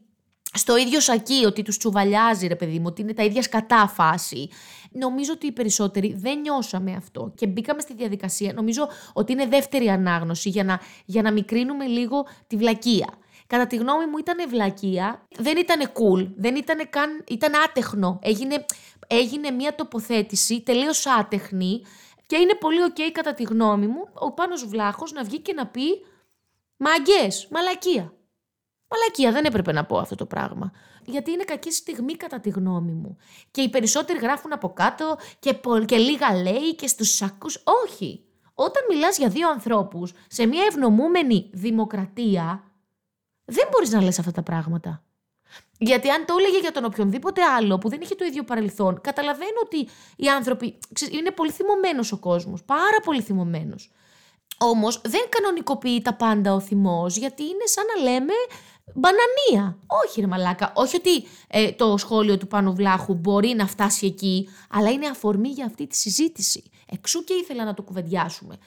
στο 0.52 0.76
ίδιο 0.76 1.00
σακί, 1.00 1.44
ότι 1.46 1.62
τους 1.62 1.78
τσουβαλιάζει, 1.78 2.46
ρε 2.46 2.56
παιδί 2.56 2.78
μου, 2.78 2.84
ότι 2.86 3.02
είναι 3.02 3.14
τα 3.14 3.22
ίδια 3.22 3.42
σκατά 3.42 3.88
φάση. 3.88 4.48
Νομίζω 4.92 5.32
ότι 5.32 5.46
οι 5.46 5.52
περισσότεροι 5.52 6.14
δεν 6.14 6.40
νιώσαμε 6.40 6.92
αυτό 6.92 7.32
και 7.34 7.46
μπήκαμε 7.46 7.80
στη 7.80 7.94
διαδικασία. 7.94 8.52
Νομίζω 8.52 8.88
ότι 9.12 9.32
είναι 9.32 9.46
δεύτερη 9.46 9.88
ανάγνωση 9.88 10.48
για 10.48 10.64
να, 10.64 10.80
για 11.04 11.22
να 11.22 11.32
μικρύνουμε 11.32 11.86
λίγο 11.86 12.26
τη 12.46 12.56
βλακεία. 12.56 13.08
Κατά 13.46 13.66
τη 13.66 13.76
γνώμη 13.76 14.06
μου 14.06 14.18
ήταν 14.18 14.48
βλακεία, 14.48 15.26
δεν 15.38 15.56
ήταν 15.56 15.80
cool, 15.92 16.30
δεν 16.36 16.56
ήταν 16.56 16.90
καν, 16.90 17.24
ήταν 17.28 17.52
άτεχνο. 17.68 18.18
Έγινε, 18.22 18.64
έγινε 19.06 19.50
μια 19.50 19.74
τοποθέτηση 19.74 20.60
τελείως 20.60 21.06
άτεχνη 21.06 21.82
και 22.26 22.36
είναι 22.36 22.54
πολύ 22.54 22.78
ok 22.88 23.00
κατά 23.12 23.34
τη 23.34 23.42
γνώμη 23.42 23.86
μου 23.86 24.08
ο 24.14 24.32
Πάνος 24.32 24.66
Βλάχος 24.66 25.12
να 25.12 25.22
βγει 25.22 25.38
και 25.38 25.52
να 25.52 25.66
πει 25.66 25.82
«Μαγκές, 26.76 27.48
μαλακία». 27.50 28.12
Μαλακία, 28.90 29.32
δεν 29.32 29.44
έπρεπε 29.44 29.72
να 29.72 29.84
πω 29.84 29.98
αυτό 29.98 30.14
το 30.14 30.26
πράγμα. 30.26 30.72
Γιατί 31.04 31.30
είναι 31.30 31.44
κακή 31.44 31.72
στιγμή 31.72 32.14
κατά 32.14 32.40
τη 32.40 32.50
γνώμη 32.50 32.92
μου. 32.92 33.16
Και 33.50 33.60
οι 33.60 33.68
περισσότεροι 33.68 34.18
γράφουν 34.18 34.52
από 34.52 34.72
κάτω 34.72 35.16
και, 35.38 35.60
και 35.84 35.96
λίγα 35.96 36.34
λέει 36.42 36.74
και 36.74 36.86
στους 36.86 37.14
σακούς. 37.14 37.62
Όχι. 37.84 38.24
Όταν 38.54 38.82
μιλάς 38.88 39.18
για 39.18 39.28
δύο 39.28 39.50
ανθρώπους 39.50 40.12
σε 40.28 40.46
μια 40.46 40.64
ευνομούμενη 40.68 41.50
δημοκρατία, 41.52 42.64
δεν 43.44 43.68
μπορείς 43.70 43.90
να 43.90 44.02
λες 44.02 44.18
αυτά 44.18 44.30
τα 44.30 44.42
πράγματα. 44.42 45.02
Γιατί 45.78 46.10
αν 46.10 46.24
το 46.26 46.34
έλεγε 46.38 46.58
για 46.58 46.72
τον 46.72 46.84
οποιονδήποτε 46.84 47.42
άλλο 47.42 47.78
που 47.78 47.88
δεν 47.88 48.00
είχε 48.00 48.14
το 48.14 48.24
ίδιο 48.24 48.44
παρελθόν, 48.44 49.00
καταλαβαίνω 49.00 49.60
ότι 49.64 49.88
οι 50.16 50.28
άνθρωποι. 50.28 50.78
είναι 51.10 51.30
πολύ 51.30 51.50
θυμωμένος 51.50 52.12
ο 52.12 52.18
κόσμος. 52.18 52.64
Πάρα 52.64 53.00
πολύ 53.04 53.22
θυμωμένος. 53.22 53.90
Όμως 54.58 55.00
δεν 55.04 55.20
κανονικοποιεί 55.28 56.02
τα 56.02 56.14
πάντα 56.14 56.54
ο 56.54 56.60
θυμός, 56.60 57.16
γιατί 57.16 57.42
είναι 57.42 57.64
σαν 57.64 57.84
να 57.94 58.10
λέμε 58.10 58.32
Μπανανία. 58.94 59.78
Όχι, 60.04 60.20
ρε 60.20 60.26
Μαλάκα. 60.26 60.72
Όχι 60.74 60.96
ότι 60.96 61.26
ε, 61.48 61.72
το 61.72 61.96
σχόλιο 61.96 62.38
του 62.38 62.46
Πάνου 62.46 62.74
Βλάχου 62.74 63.14
μπορεί 63.14 63.48
να 63.48 63.66
φτάσει 63.66 64.06
εκεί, 64.06 64.48
αλλά 64.70 64.90
είναι 64.90 65.06
αφορμή 65.06 65.48
για 65.48 65.64
αυτή 65.64 65.86
τη 65.86 65.96
συζήτηση. 65.96 66.62
Εξού 66.92 67.24
και 67.24 67.34
ήθελα 67.34 67.64
να 67.64 67.74
το 67.74 67.82
κουβεντιάσουμε. 67.82 68.58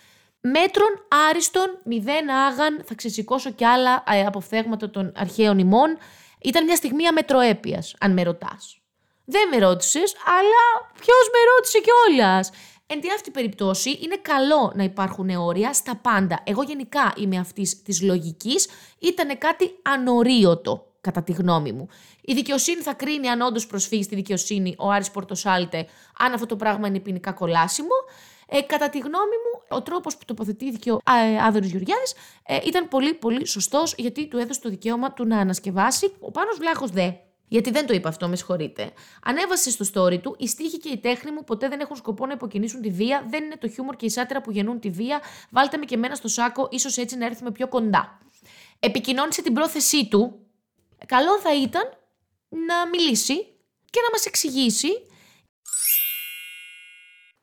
Μέτρων 0.41 0.89
άριστον, 1.29 1.79
μηδέν 1.85 2.29
άγαν, 2.29 2.81
θα 2.85 2.95
ξεσηκώσω 2.95 3.51
κι 3.51 3.65
άλλα 3.65 4.03
ε, 4.07 4.25
αποφθέγματα 4.25 4.89
των 4.89 5.11
αρχαίων 5.15 5.59
ημών. 5.59 5.97
Ήταν 6.41 6.63
μια 6.63 6.75
στιγμή 6.75 7.07
αμετροέπειας, 7.07 7.95
αν 7.99 8.13
με 8.13 8.23
ρωτάς. 8.23 8.77
Δεν 9.25 9.47
με 9.47 9.57
ρώτησες, 9.57 10.15
αλλά 10.25 10.91
ποιος 10.93 11.29
με 11.31 11.39
ρώτησε 11.55 11.79
κιόλας. 11.79 12.49
Εν 12.87 13.01
τη 13.01 13.07
αυτή 13.09 13.31
περιπτώσει, 13.31 13.99
είναι 14.01 14.17
καλό 14.21 14.71
να 14.75 14.83
υπάρχουν 14.83 15.29
όρια 15.29 15.73
στα 15.73 15.95
πάντα. 15.95 16.43
Εγώ 16.43 16.63
γενικά 16.63 17.13
είμαι 17.17 17.37
αυτής 17.37 17.81
της 17.81 18.01
λογικής. 18.01 18.67
Ήταν 18.99 19.37
κάτι 19.37 19.71
ανορίωτο, 19.81 20.93
κατά 21.01 21.23
τη 21.23 21.31
γνώμη 21.31 21.71
μου. 21.71 21.87
Η 22.21 22.33
δικαιοσύνη 22.33 22.81
θα 22.81 22.93
κρίνει 22.93 23.27
αν 23.27 23.41
όντως 23.41 23.67
προσφύγει 23.67 24.03
στη 24.03 24.15
δικαιοσύνη 24.15 24.75
ο 24.77 24.89
Άρης 24.89 25.11
Πορτοσάλτε, 25.11 25.87
αν 26.17 26.33
αυτό 26.33 26.45
το 26.45 26.55
πράγμα 26.55 26.87
είναι 26.87 26.99
ποινικά 26.99 27.31
κολάσιμο. 27.31 27.95
Ε, 28.47 28.61
κατά 28.61 28.89
τη 28.89 28.97
γνώμη 28.97 29.13
μου, 29.15 29.77
ο 29.77 29.81
τρόπος 29.81 30.17
που 30.17 30.25
τοποθετήθηκε 30.25 30.91
ο 30.91 30.99
ε, 31.35 31.43
Άδωνο 31.43 31.65
Γεωργιάδης 31.65 32.13
ε, 32.45 32.57
ήταν 32.65 32.87
πολύ 32.87 33.13
πολύ 33.13 33.47
σωστός, 33.47 33.95
γιατί 33.97 34.27
του 34.27 34.37
έδωσε 34.37 34.61
το 34.61 34.69
δικαίωμα 34.69 35.13
του 35.13 35.25
να 35.25 35.37
ανασκευάσει. 35.37 36.13
Ο 36.19 36.31
Πάνος 36.31 36.57
Βλάχος 36.57 36.89
δε 36.89 37.11
γιατί 37.47 37.71
δεν 37.71 37.85
το 37.85 37.93
είπα 37.93 38.09
αυτό, 38.09 38.27
με 38.27 38.35
συγχωρείτε. 38.35 38.91
Ανέβασε 39.23 39.71
στο 39.71 39.85
story 39.93 40.21
του: 40.21 40.35
Η 40.39 40.47
στίχη 40.47 40.77
και 40.77 40.89
η 40.89 40.97
τέχνη 40.97 41.31
μου 41.31 41.43
ποτέ 41.43 41.67
δεν 41.67 41.79
έχουν 41.79 41.95
σκοπό 41.95 42.25
να 42.25 42.33
υποκινήσουν 42.33 42.81
τη 42.81 42.89
βία. 42.89 43.25
Δεν 43.29 43.43
είναι 43.43 43.57
το 43.57 43.69
χιούμορ 43.69 43.95
και 43.95 44.05
η 44.05 44.09
σάτυρα 44.09 44.41
που 44.41 44.51
γεννούν 44.51 44.79
τη 44.79 44.89
βία. 44.89 45.21
Βάλτε 45.49 45.77
με 45.77 45.85
και 45.85 45.95
εμένα 45.95 46.15
στο 46.15 46.27
σάκο, 46.27 46.67
ίσως 46.71 46.97
έτσι 46.97 47.17
να 47.17 47.25
έρθουμε 47.25 47.51
πιο 47.51 47.67
κοντά. 47.67 48.19
Επικοινώνησε 48.79 49.41
την 49.41 49.53
πρόθεσή 49.53 50.07
του. 50.07 50.39
Καλό 51.05 51.39
θα 51.39 51.55
ήταν 51.55 51.83
να 52.49 52.87
μιλήσει 52.87 53.35
και 53.89 53.99
να 54.03 54.09
μας 54.11 54.25
εξηγήσει 54.25 54.89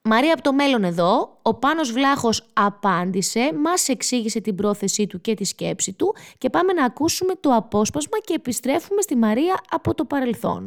Μαρία 0.09 0.33
από 0.33 0.43
το 0.43 0.53
μέλλον 0.53 0.85
εδώ, 0.85 1.39
ο 1.43 1.55
Πάνος 1.55 1.93
Βλάχος 1.93 2.47
απάντησε, 2.53 3.51
μας 3.65 3.89
εξήγησε 3.89 4.41
την 4.41 4.55
πρόθεσή 4.55 5.07
του 5.07 5.21
και 5.21 5.35
τη 5.35 5.45
σκέψη 5.45 5.93
του 5.93 6.15
και 6.39 6.51
πάμε 6.51 6.73
να 6.73 6.85
ακούσουμε 6.85 7.35
το 7.41 7.51
απόσπασμα 7.55 8.19
και 8.19 8.35
επιστρέφουμε 8.35 9.03
στη 9.03 9.17
Μαρία 9.17 9.61
από 9.71 9.95
το 9.95 10.05
παρελθόν. 10.05 10.63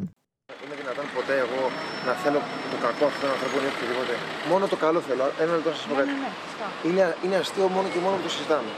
Είναι 0.66 0.76
δυνατόν 0.82 1.06
ποτέ 1.16 1.36
εγώ 1.46 1.62
να 2.08 2.14
θέλω 2.14 2.40
το 2.72 2.78
κακό 2.86 3.06
αυτόν 3.06 3.22
τον 3.22 3.32
ανθρώπων 3.36 3.60
ή 3.66 3.68
οτιδήποτε. 3.74 4.14
Μόνο 4.52 4.64
το 4.68 4.78
καλό 4.86 5.00
θέλω. 5.08 5.24
Ένα 5.44 5.52
λεπτό 5.56 5.70
να 5.70 5.76
σας 5.76 5.86
πω 5.90 5.96
κάτι. 6.00 6.12
Είναι, 6.88 7.04
είναι 7.24 7.36
αστείο 7.36 7.68
μόνο 7.76 7.88
και 7.94 8.00
μόνο 8.06 8.16
που 8.18 8.24
το 8.28 8.32
συζητάμε. 8.36 8.72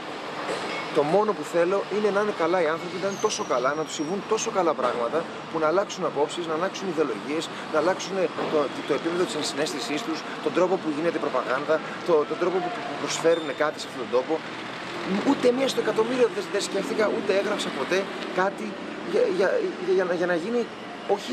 Το 0.96 1.02
μόνο 1.02 1.30
που 1.36 1.44
θέλω 1.54 1.78
είναι 1.96 2.10
να 2.14 2.20
είναι 2.22 2.34
καλά 2.42 2.58
οι 2.64 2.68
άνθρωποι, 2.74 2.96
να 3.02 3.08
είναι 3.08 3.22
τόσο 3.26 3.42
καλά, 3.52 3.70
να 3.78 3.82
τους 3.86 3.94
συμβούν 3.94 4.20
τόσο 4.32 4.50
καλά 4.58 4.72
πράγματα 4.80 5.18
που 5.50 5.58
να 5.62 5.66
αλλάξουν 5.70 6.04
απόψεις, 6.10 6.46
να 6.50 6.54
αλλάξουν 6.58 6.84
ιδεολογίες, 6.92 7.44
να 7.72 7.78
αλλάξουν 7.82 8.16
το, 8.52 8.58
το 8.88 8.92
επίπεδο 8.98 9.24
της 9.28 9.34
ενσυναίσθησής 9.40 10.00
τους, 10.06 10.18
τον 10.44 10.52
τρόπο 10.56 10.74
που 10.82 10.88
γίνεται 10.96 11.18
προπαγάνδα, 11.24 11.74
το, 12.06 12.14
τον 12.30 12.38
τρόπο 12.42 12.56
που 12.64 12.70
προσφέρουν 13.02 13.48
κάτι 13.62 13.76
σε 13.80 13.86
αυτόν 13.88 14.02
τον 14.04 14.12
τόπο. 14.16 14.34
Ούτε 15.30 15.46
μία 15.56 15.68
στο 15.72 15.80
εκατομμύριο 15.84 16.26
δεν, 16.34 16.44
δεν 16.52 16.62
σκέφτηκα, 16.68 17.04
ούτε 17.16 17.30
έγραψα 17.40 17.68
ποτέ 17.78 17.98
κάτι 18.40 18.66
για, 19.12 19.22
για, 19.38 19.48
για, 19.86 19.92
για, 19.96 20.14
για 20.20 20.28
να 20.32 20.36
γίνει 20.42 20.60
όχι 21.16 21.32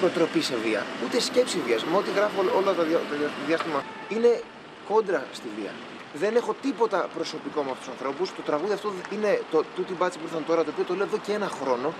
προτροπή 0.00 0.40
σε 0.48 0.56
βία, 0.64 0.82
ούτε 1.04 1.16
σκέψη 1.28 1.58
βίας. 1.66 1.80
Με 1.88 1.96
ό,τι 2.00 2.10
γράφω 2.18 2.38
όλο 2.58 2.70
το 2.78 2.84
διάστημα 3.46 3.80
είναι 4.14 4.30
κόντρα 4.88 5.20
στη 5.38 5.48
βία 5.56 5.72
δεν 6.14 6.36
έχω 6.36 6.54
τίποτα 6.62 7.08
προσωπικό 7.14 7.62
με 7.62 7.70
αυτούς 7.70 7.86
τους 7.86 7.94
ανθρώπους. 7.94 8.34
Το 8.34 8.42
τραγούδι 8.42 8.72
αυτό 8.72 8.92
είναι 9.12 9.42
το 9.50 9.64
τούτη 9.76 9.92
μπάτση 9.98 10.18
που 10.18 10.24
ήρθαν 10.26 10.44
τώρα, 10.46 10.64
το 10.64 10.70
οποίο 10.72 10.84
το 10.84 10.94
λέω 10.94 11.06
εδώ 11.06 11.18
και 11.18 11.32
ένα 11.32 11.48
χρόνο. 11.48 11.92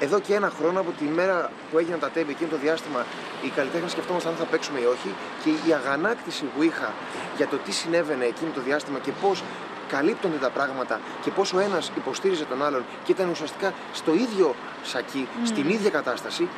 Εδώ 0.00 0.20
και 0.20 0.34
ένα 0.34 0.50
χρόνο 0.58 0.80
από 0.80 0.90
τη 0.90 1.04
μέρα 1.04 1.50
που 1.70 1.78
έγιναν 1.78 1.98
τα 1.98 2.10
τέμπη, 2.10 2.30
εκείνο 2.30 2.50
το 2.50 2.56
διάστημα, 2.56 3.06
οι 3.42 3.48
καλλιτέχνες 3.48 3.90
σκεφτόμασταν 3.90 4.32
αν 4.32 4.38
θα 4.38 4.44
παίξουμε 4.44 4.80
ή 4.80 4.84
όχι. 4.84 5.14
Και 5.44 5.50
η 5.68 5.72
αγανάκτηση 5.72 6.44
που 6.44 6.62
είχα 6.62 6.92
για 7.36 7.46
το 7.46 7.56
τι 7.56 7.72
συνέβαινε 7.72 8.24
εκείνο 8.24 8.50
το 8.54 8.60
διάστημα 8.60 8.98
και 8.98 9.12
πώς 9.22 9.42
καλύπτονται 9.88 10.36
τα 10.36 10.50
πράγματα 10.50 11.00
και 11.22 11.30
πώς 11.30 11.52
ο 11.52 11.58
ένας 11.58 11.92
υποστήριζε 11.96 12.44
τον 12.44 12.64
άλλον 12.64 12.84
και 13.04 13.12
ήταν 13.12 13.28
ουσιαστικά 13.30 13.72
στο 13.92 14.14
ίδιο 14.14 14.54
σακί, 14.82 15.28
στην 15.44 15.68
ίδια 15.68 15.90
κατάσταση, 15.90 16.48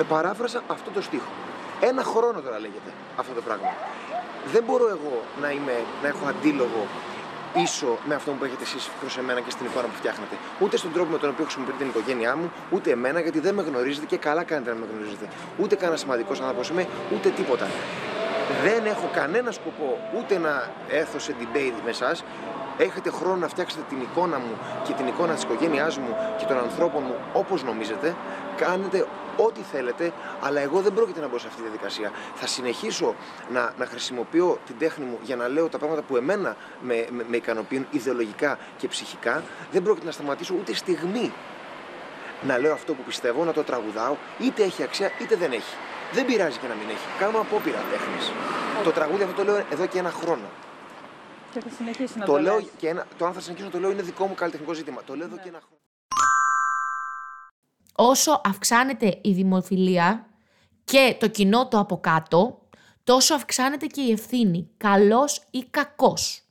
ε, 0.00 0.02
παράφρασα 0.02 0.62
αυτό 0.66 0.90
το 0.90 1.02
στίχο. 1.02 1.30
Ένα 1.90 2.02
χρόνο 2.02 2.40
τώρα 2.40 2.58
λέγεται 2.58 2.90
αυτό 3.16 3.32
το 3.34 3.40
πράγμα 3.40 3.72
δεν 4.46 4.62
μπορώ 4.66 4.88
εγώ 4.88 5.22
να, 5.40 5.50
είμαι, 5.50 5.76
να 6.02 6.08
έχω 6.08 6.26
αντίλογο 6.26 6.86
πίσω 7.54 7.98
με 8.04 8.14
αυτό 8.14 8.30
που 8.30 8.44
έχετε 8.44 8.62
εσείς 8.62 8.90
προς 9.00 9.18
εμένα 9.18 9.40
και 9.40 9.50
στην 9.50 9.66
εικόνα 9.66 9.86
που 9.86 9.94
φτιάχνετε. 9.94 10.36
Ούτε 10.60 10.76
στον 10.76 10.92
τρόπο 10.92 11.10
με 11.10 11.18
τον 11.18 11.30
οποίο 11.30 11.44
χρησιμοποιείτε 11.44 11.78
την 11.78 11.88
οικογένειά 11.88 12.36
μου, 12.36 12.52
ούτε 12.70 12.90
εμένα, 12.90 13.20
γιατί 13.20 13.38
δεν 13.40 13.54
με 13.54 13.62
γνωρίζετε 13.62 14.06
και 14.06 14.16
καλά 14.16 14.42
κάνετε 14.42 14.70
να 14.70 14.76
με 14.76 14.86
γνωρίζετε. 14.92 15.26
Ούτε 15.60 15.74
κανένα 15.74 15.96
σημαντικός 15.96 16.40
άνθρωπος 16.40 16.68
είμαι, 16.68 16.86
ούτε 17.14 17.28
τίποτα. 17.28 17.66
Δεν 18.64 18.86
έχω 18.86 19.10
κανένα 19.12 19.50
σκοπό 19.50 20.10
ούτε 20.18 20.38
να 20.38 20.70
έρθω 20.88 21.18
σε 21.18 21.34
debate 21.40 21.78
με 21.84 21.90
εσάς, 21.90 22.24
έχετε 22.78 23.10
χρόνο 23.10 23.36
να 23.36 23.48
φτιάξετε 23.48 23.82
την 23.88 24.00
εικόνα 24.00 24.38
μου 24.38 24.58
και 24.84 24.92
την 24.92 25.06
εικόνα 25.06 25.34
της 25.34 25.42
οικογένειάς 25.42 25.98
μου 25.98 26.16
και 26.38 26.44
των 26.44 26.58
ανθρώπων 26.58 27.02
μου 27.06 27.14
όπως 27.32 27.62
νομίζετε, 27.62 28.16
κάνετε 28.56 29.06
ό,τι 29.36 29.60
θέλετε, 29.60 30.12
αλλά 30.40 30.60
εγώ 30.60 30.80
δεν 30.80 30.92
πρόκειται 30.92 31.20
να 31.20 31.28
μπω 31.28 31.38
σε 31.38 31.46
αυτή 31.46 31.62
τη 31.62 31.68
διαδικασία. 31.68 32.10
Θα 32.34 32.46
συνεχίσω 32.46 33.14
να, 33.52 33.72
να 33.78 33.86
χρησιμοποιώ 33.86 34.58
την 34.66 34.78
τέχνη 34.78 35.04
μου 35.04 35.18
για 35.22 35.36
να 35.36 35.48
λέω 35.48 35.68
τα 35.68 35.78
πράγματα 35.78 36.02
που 36.02 36.16
εμένα 36.16 36.56
με, 36.80 37.06
με, 37.10 37.24
με 37.28 37.36
ικανοποιούν 37.36 37.86
ιδεολογικά 37.90 38.58
και 38.76 38.88
ψυχικά. 38.88 39.42
Δεν 39.72 39.82
πρόκειται 39.82 40.06
να 40.06 40.12
σταματήσω 40.12 40.54
ούτε 40.60 40.74
στιγμή 40.74 41.32
να 42.42 42.58
λέω 42.58 42.72
αυτό 42.72 42.94
που 42.94 43.02
πιστεύω, 43.02 43.44
να 43.44 43.52
το 43.52 43.62
τραγουδάω, 43.62 44.16
είτε 44.38 44.62
έχει 44.62 44.82
αξία 44.82 45.10
είτε 45.20 45.36
δεν 45.36 45.52
έχει. 45.52 45.74
Δεν 46.12 46.24
πειράζει 46.26 46.58
και 46.58 46.66
να 46.66 46.74
μην 46.74 46.88
έχει. 46.88 47.06
Κάνω 47.18 47.38
απόπειρα 47.38 47.78
τέχνης. 47.90 48.32
Το 48.84 48.90
τραγούδι 48.90 49.22
αυτό 49.22 49.44
το 49.44 49.44
λέω 49.44 49.64
εδώ 49.70 49.86
και 49.86 49.98
ένα 49.98 50.10
χρόνο. 50.10 50.48
Και 51.52 51.60
θα 51.60 51.68
συνεχίσει 51.76 52.18
να 52.18 52.24
το, 52.24 52.32
το 52.32 52.38
λέω 52.38 52.54
λες. 52.54 52.68
και 52.78 52.88
ένα, 52.88 53.06
το 53.18 53.26
αν 53.26 53.32
θα 53.32 53.40
συνεχίσω 53.40 53.66
να 53.66 53.72
το 53.72 53.78
λέω 53.78 53.90
είναι 53.90 54.02
δικό 54.02 54.26
μου 54.26 54.34
καλλιτεχνικό 54.34 54.72
ζήτημα. 54.72 55.02
Το 55.06 55.16
λέω 55.16 55.26
εδώ 55.26 55.36
και 55.36 55.48
ένα 55.48 55.58
χρόνο. 55.58 55.80
Όσο 57.94 58.40
αυξάνεται 58.44 59.18
η 59.22 59.32
δημοφιλία 59.32 60.26
και 60.84 61.16
το 61.20 61.28
κοινό 61.28 61.68
το 61.68 61.78
από 61.78 62.00
κάτω, 62.00 62.58
τόσο 63.04 63.34
αυξάνεται 63.34 63.86
και 63.86 64.00
η 64.00 64.12
ευθύνη, 64.12 64.68
καλός 64.76 65.42
ή 65.50 65.64
κακός. 65.70 66.42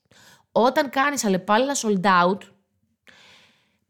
Όταν 0.51 0.89
κάνεις 0.89 1.25
αλλεπάλληλα 1.25 1.75
sold 1.75 2.05
out, 2.05 2.37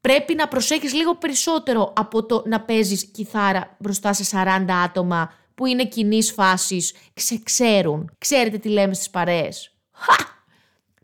πρέπει 0.01 0.35
να 0.35 0.47
προσέχεις 0.47 0.93
λίγο 0.93 1.15
περισσότερο 1.15 1.93
από 1.95 2.25
το 2.25 2.43
να 2.45 2.61
παίζεις 2.61 3.05
κιθάρα 3.05 3.75
μπροστά 3.79 4.13
σε 4.13 4.23
40 4.23 4.65
άτομα 4.83 5.33
που 5.55 5.65
είναι 5.65 5.85
κοινής 5.85 6.31
φάσης, 6.31 6.93
ξεξέρουν. 7.13 8.11
Ξέρετε 8.17 8.57
τι 8.57 8.69
λέμε 8.69 8.93
στις 8.93 9.09
παρέες. 9.09 9.71
Χα! 9.93 10.40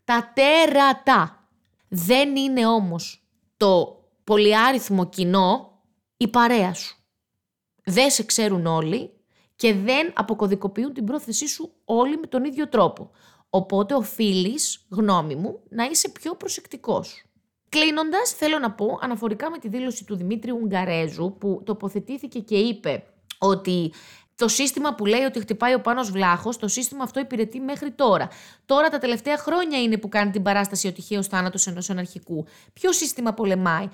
Τα 0.08 0.32
τέρατα. 0.34 1.48
Δεν 1.88 2.36
είναι 2.36 2.68
όμως 2.68 3.28
το 3.58 4.04
πολυάριθμο 4.24 5.10
κοινό 5.10 5.82
η 6.18 6.28
παρέα 6.28 6.74
σου. 6.74 6.98
Δεν 7.84 8.12
σε 8.12 8.24
ξέρουν 8.24 8.66
όλοι 8.66 9.12
και 9.56 9.74
δεν 9.74 10.14
αποκωδικοποιούν 10.16 10.94
την 10.94 11.06
πρόθεσή 11.06 11.48
σου 11.48 11.74
όλοι 11.86 12.18
με 12.18 12.28
τον 12.28 12.44
ίδιο 12.44 12.70
τρόπο. 12.70 13.12
Οπότε 13.50 13.94
οφείλεις, 13.94 14.86
γνώμη 14.90 15.36
μου, 15.36 15.60
να 15.70 15.84
είσαι 15.84 16.10
πιο 16.10 16.36
προσεκτικός. 16.36 17.24
Κλείνοντας, 17.70 18.32
θέλω 18.32 18.60
να 18.60 18.72
πω 18.72 18.98
αναφορικά 19.02 19.50
με 19.50 19.58
τη 19.58 19.68
δήλωση 19.68 20.06
του 20.06 20.16
Δημήτρη 20.16 20.52
Ουγγαρέζου 20.52 21.36
που 21.40 21.62
τοποθετήθηκε 21.66 22.40
και 22.40 22.58
είπε 22.58 23.04
ότι 23.38 23.94
το 24.38 24.48
σύστημα 24.48 24.96
που 24.96 25.06
λέει 25.06 25.22
ότι 25.22 25.40
χτυπάει 25.40 25.74
ο 25.74 25.82
Πάνος 25.82 26.12
Βλάχος, 26.12 26.58
το 26.58 26.68
σύστημα 26.68 27.04
αυτό 27.04 27.20
υπηρετεί 27.20 27.60
μέχρι 27.60 27.92
τώρα. 27.92 28.30
Τώρα 28.66 28.90
τα 28.90 28.98
τελευταία 28.98 29.38
χρόνια 29.38 29.82
είναι 29.82 29.98
που 29.98 30.10
κάνει 30.10 30.32
την 30.32 30.44
παράσταση 30.44 30.88
ο 30.88 30.92
τυχαίο 30.92 31.24
θάνατος 31.24 31.68
ενός 31.68 31.90
αναρχικού. 31.90 32.46
Ποιο 32.74 32.92
σύστημα 32.92 33.34
πολεμάει; 33.34 33.90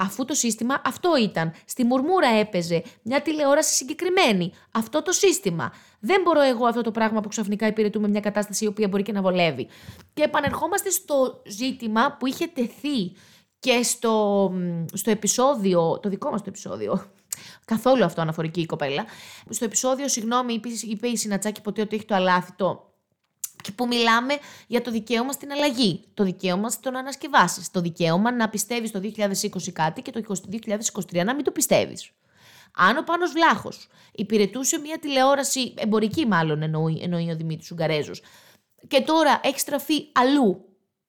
Αφού 0.00 0.24
το 0.24 0.34
σύστημα 0.34 0.82
αυτό 0.84 1.10
ήταν. 1.22 1.52
Στη 1.64 1.84
μουρμούρα 1.84 2.28
έπαιζε 2.28 2.82
μια 3.02 3.22
τηλεόραση 3.22 3.74
συγκεκριμένη. 3.74 4.52
Αυτό 4.72 5.02
το 5.02 5.12
σύστημα. 5.12 5.72
Δεν 6.00 6.22
μπορώ 6.22 6.40
εγώ 6.40 6.66
αυτό 6.66 6.82
το 6.82 6.90
πράγμα 6.90 7.20
που 7.20 7.28
ξαφνικά 7.28 7.66
υπηρετούμε 7.66 8.08
μια 8.08 8.20
κατάσταση 8.20 8.64
η 8.64 8.66
οποία 8.66 8.88
μπορεί 8.88 9.02
και 9.02 9.12
να 9.12 9.22
βολεύει. 9.22 9.68
Και 10.14 10.22
επανερχόμαστε 10.22 10.90
στο 10.90 11.42
ζήτημα 11.46 12.16
που 12.18 12.26
είχε 12.26 12.46
τεθεί 12.46 13.12
και 13.58 13.82
στο, 13.82 14.52
στο 14.92 15.10
επεισόδιο, 15.10 15.98
το 16.02 16.08
δικό 16.08 16.30
μας 16.30 16.40
το 16.40 16.46
επεισόδιο, 16.48 17.04
καθόλου 17.64 18.04
αυτό 18.04 18.20
αναφορική 18.20 18.60
η 18.60 18.66
κοπέλα, 18.66 19.04
στο 19.48 19.64
επεισόδιο, 19.64 20.08
συγγνώμη, 20.08 20.52
είπε, 20.54 20.68
είπε 20.68 21.08
η 21.08 21.16
Συνατσάκη 21.16 21.60
ποτέ 21.60 21.80
ότι 21.80 21.96
έχει 21.96 22.04
το 22.04 22.14
αλάθητο 22.14 22.92
και 23.62 23.72
που 23.72 23.86
μιλάμε 23.86 24.38
για 24.66 24.82
το 24.82 24.90
δικαίωμα 24.90 25.32
στην 25.32 25.52
αλλαγή, 25.52 26.04
το 26.14 26.24
δικαίωμα 26.24 26.70
στο 26.70 26.90
να 26.90 26.98
ανασκευάσει, 26.98 27.72
το 27.72 27.80
δικαίωμα 27.80 28.32
να 28.32 28.48
πιστεύεις 28.48 28.90
το 28.90 29.00
2020 29.00 29.72
κάτι 29.72 30.02
και 30.02 30.10
το 30.10 30.22
2023 31.12 31.24
να 31.24 31.34
μην 31.34 31.44
το 31.44 31.50
πιστεύεις. 31.50 32.10
Αν 32.76 32.96
ο 32.96 33.02
Πάνος 33.02 33.32
Βλάχος 33.32 33.88
υπηρετούσε 34.12 34.78
μια 34.78 34.98
τηλεόραση, 34.98 35.74
εμπορική 35.76 36.26
μάλλον 36.26 36.62
εννοεί, 36.62 37.00
εννοεί 37.02 37.30
ο 37.30 37.36
Δημήτρης 37.36 37.70
Ουγγαρέζος, 37.70 38.22
και 38.88 39.00
τώρα 39.00 39.40
έχει 39.42 39.60
στραφεί 39.60 40.08
αλλού, 40.12 40.64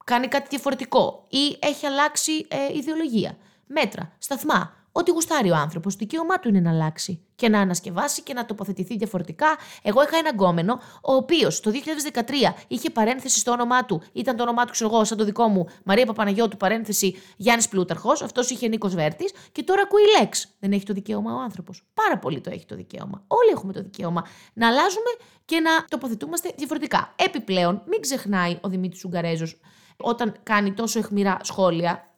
κάνει 0.06 0.28
κάτι 0.28 0.48
διαφορετικό 0.50 1.26
ή 1.30 1.58
έχει 1.60 1.86
αλλάξει 1.86 2.46
ε, 2.48 2.78
ιδεολογία, 2.78 3.38
μέτρα, 3.68 4.16
σταθμά. 4.18 4.79
Ό,τι 5.00 5.12
γουστάρει 5.12 5.52
ο 5.52 5.56
άνθρωπος, 5.56 5.96
δικαίωμά 5.96 6.40
του 6.40 6.48
είναι 6.48 6.60
να 6.60 6.70
αλλάξει 6.70 7.26
και 7.36 7.50
να 7.50 7.60
ανασκευάσει 7.60 8.22
και 8.22 8.34
να 8.34 8.46
τοποθετηθεί 8.46 8.98
διαφορετικά. 8.98 9.48
Εγώ 9.82 10.02
είχα 10.04 10.18
ένα 10.18 10.30
γκόμενο, 10.30 10.80
ο 11.02 11.14
οποίος 11.14 11.60
το 11.60 11.72
2013 11.72 12.22
είχε 12.68 12.90
παρένθεση 12.90 13.40
στο 13.40 13.52
όνομά 13.52 13.86
του, 13.86 14.02
ήταν 14.14 14.36
το 14.36 14.44
όνομά 14.44 14.66
του, 14.66 14.72
ξέρω 14.72 14.90
εγώ, 14.94 15.04
σαν 15.04 15.18
το 15.18 15.24
δικό 15.24 15.48
μου, 15.48 15.66
Μαρία 15.84 16.06
Παπαναγιώτου, 16.06 16.58
παρένθεση 16.58 17.16
Γιάννης 17.38 17.70
Πλούταρχος, 17.70 18.22
αυτός 18.22 18.50
είχε 18.50 18.68
Νίκος 18.68 18.96
Βέρτης 18.96 19.32
και 19.52 19.64
τώρα 19.64 19.82
ακούει 19.82 20.02
λέξ. 20.20 20.56
Δεν 20.60 20.72
έχει 20.72 20.86
το 20.86 20.94
δικαίωμα 20.94 21.34
ο 21.34 21.40
άνθρωπος. 21.40 21.84
Πάρα 21.94 22.18
πολύ 22.18 22.42
το 22.42 22.50
έχει 22.54 22.66
το 22.66 22.76
δικαίωμα. 22.76 23.24
Όλοι 23.28 23.52
έχουμε 23.52 23.74
το 23.74 23.82
δικαίωμα 23.82 24.26
να 24.54 24.68
αλλάζουμε 24.68 25.12
και 25.46 25.60
να 25.60 25.86
τοποθετούμαστε 25.88 26.52
διαφορετικά. 26.58 27.14
Επιπλέον, 27.16 27.82
μην 27.86 28.02
ξεχνάει 28.02 28.58
ο 28.62 28.70
Δημήτρης 28.70 29.06
Ουγγαρέζος 29.06 29.60
όταν 29.98 30.34
κάνει 30.44 30.74
τόσο 30.74 31.00
αιχμηρά 31.00 31.38
σχόλια 31.42 32.09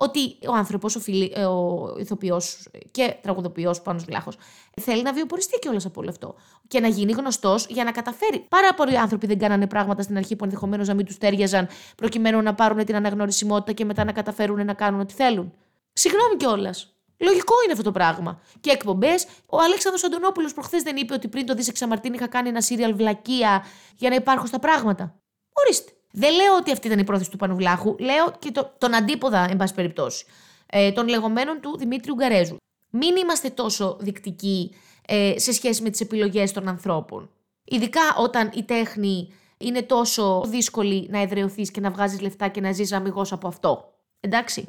ότι 0.00 0.38
ο 0.48 0.52
άνθρωπος, 0.54 0.96
ο, 0.96 1.00
φιλι, 1.00 1.32
ε, 1.34 1.44
ο 1.44 1.94
ηθοποιός 1.98 2.68
και 2.90 3.16
τραγουδοποιός 3.22 3.82
Πάνος 3.82 4.04
Βλάχο, 4.04 4.32
θέλει 4.80 5.02
να 5.02 5.12
βιοποριστεί 5.12 5.58
κιόλας 5.58 5.84
από 5.86 6.00
όλο 6.00 6.10
αυτό. 6.10 6.34
Και 6.68 6.80
να 6.80 6.88
γίνει 6.88 7.12
γνωστός 7.12 7.66
για 7.68 7.84
να 7.84 7.90
καταφέρει. 7.90 8.44
Πάρα 8.48 8.74
πολλοί 8.74 8.98
άνθρωποι 8.98 9.26
δεν 9.26 9.38
κάνανε 9.38 9.66
πράγματα 9.66 10.02
στην 10.02 10.16
αρχή 10.16 10.36
που 10.36 10.44
ενδεχομένως 10.44 10.88
να 10.88 10.94
μην 10.94 11.06
τους 11.06 11.18
τέριαζαν, 11.18 11.68
προκειμένου 11.96 12.42
να 12.42 12.54
πάρουν 12.54 12.84
την 12.84 12.96
αναγνωρισιμότητα 12.96 13.72
και 13.72 13.84
μετά 13.84 14.04
να 14.04 14.12
καταφέρουν 14.12 14.64
να 14.64 14.74
κάνουν 14.74 15.00
ό,τι 15.00 15.14
θέλουν. 15.14 15.52
Συγγνώμη 15.92 16.36
κιόλας. 16.36 16.92
Λογικό 17.16 17.54
είναι 17.62 17.72
αυτό 17.72 17.84
το 17.84 17.92
πράγμα. 17.92 18.40
Και 18.60 18.70
εκπομπές. 18.70 19.26
Ο 19.46 19.60
Αλέξανδρος 19.60 20.04
Αντωνόπουλος 20.04 20.54
προχθές 20.54 20.82
δεν 20.82 20.96
είπε 20.96 21.14
ότι 21.14 21.28
πριν 21.28 21.46
το 21.46 21.54
Δίσεξα 21.54 21.86
Μαρτίν 21.86 22.12
είχα 22.12 22.26
κάνει 22.26 22.48
ένα 22.48 22.60
σύριαλ 22.60 22.94
βλακεία 22.94 23.64
για 23.96 24.08
να 24.08 24.14
υπάρχουν 24.14 24.46
στα 24.46 24.58
πράγματα. 24.58 25.20
Ορίστε. 25.52 25.92
Δεν 26.12 26.34
λέω 26.34 26.56
ότι 26.56 26.72
αυτή 26.72 26.86
ήταν 26.86 26.98
η 26.98 27.04
πρόθεση 27.04 27.30
του 27.30 27.36
Πανουβλάχου, 27.36 27.96
λέω 27.98 28.32
και 28.38 28.50
το, 28.50 28.74
τον 28.78 28.94
αντίποδα, 28.94 29.46
εν 29.50 29.56
πάση 29.56 29.74
περιπτώσει, 29.74 30.24
ε, 30.66 30.92
των 30.92 31.08
λεγόμενων 31.08 31.60
του 31.60 31.76
Δημήτριου 31.78 32.14
Γκαρέζου. 32.14 32.56
Μην 32.90 33.16
είμαστε 33.16 33.50
τόσο 33.50 33.96
δεικτικοί 34.00 34.74
ε, 35.06 35.34
σε 35.36 35.52
σχέση 35.52 35.82
με 35.82 35.90
τις 35.90 36.00
επιλογές 36.00 36.52
των 36.52 36.68
ανθρώπων. 36.68 37.30
Ειδικά 37.64 38.00
όταν 38.18 38.50
η 38.54 38.62
τέχνη 38.62 39.32
είναι 39.58 39.82
τόσο 39.82 40.44
δύσκολη 40.46 41.06
να 41.10 41.20
εδραιωθείς 41.20 41.70
και 41.70 41.80
να 41.80 41.90
βγάζεις 41.90 42.20
λεφτά 42.20 42.48
και 42.48 42.60
να 42.60 42.72
ζεις 42.72 42.92
αμυγός 42.92 43.32
από 43.32 43.48
αυτό. 43.48 43.92
Εντάξει. 44.20 44.64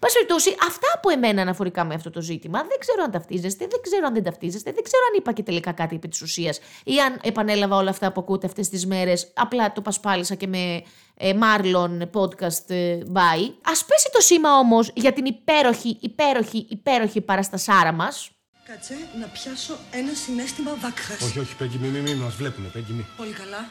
Πάση 0.00 0.14
περιπτώσει, 0.14 0.56
αυτά 0.66 0.86
από 0.94 1.10
εμένα 1.10 1.42
αναφορικά 1.42 1.84
με 1.84 1.94
αυτό 1.94 2.10
το 2.10 2.20
ζήτημα. 2.20 2.58
Δεν 2.58 2.78
ξέρω 2.78 3.02
αν 3.02 3.10
ταυτίζεστε, 3.10 3.66
δεν 3.70 3.80
ξέρω 3.82 4.06
αν 4.06 4.14
δεν 4.14 4.22
ταυτίζεστε, 4.22 4.72
δεν 4.72 4.82
ξέρω 4.82 5.02
αν 5.12 5.18
είπα 5.18 5.32
και 5.32 5.42
τελικά 5.42 5.72
κάτι 5.72 5.94
επί 5.94 6.08
της 6.08 6.22
ουσίας 6.22 6.60
ή 6.84 7.00
αν 7.00 7.18
επανέλαβα 7.22 7.76
όλα 7.76 7.90
αυτά 7.90 8.12
που 8.12 8.20
ακούτε 8.20 8.46
αυτές 8.46 8.68
τις 8.68 8.86
μέρες. 8.86 9.32
Απλά 9.34 9.72
το 9.72 9.80
πασπάλισα 9.80 10.34
και 10.34 10.46
με 10.46 10.82
ε, 11.14 11.32
Marlon 11.32 12.00
podcast 12.12 12.70
ε, 12.70 12.98
bye. 13.12 13.52
Α 13.62 13.84
πέσει 13.86 14.10
το 14.12 14.20
σήμα 14.20 14.58
όμως 14.58 14.90
για 14.94 15.12
την 15.12 15.24
υπέροχη, 15.24 15.98
υπέροχη, 16.00 16.66
υπέροχη 16.70 17.20
παραστασάρα 17.20 17.92
μας. 17.92 18.30
Κάτσε 18.64 18.94
να 19.20 19.26
πιάσω 19.26 19.76
ένα 19.90 20.14
συνέστημα 20.14 20.74
βάκχας. 20.74 21.20
Όχι, 21.20 21.38
όχι, 21.38 21.56
Πέγγι, 21.56 21.78
μη, 21.78 21.88
μη, 21.88 22.00
μη, 22.00 22.14
μας 22.14 22.34
βλέπουνε, 22.34 22.68
Πέγγι, 22.68 22.92
μη. 22.92 23.06
Πολύ 23.16 23.32
καλά. 23.32 23.68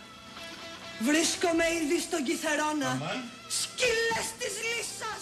Βρίσκομαι 1.01 1.63
ήδη 1.83 1.99
στον 1.99 2.23
Κιθερώνα. 2.23 3.01
Σκύλες 3.47 4.27
της 4.39 4.53
λύσας. 4.67 5.21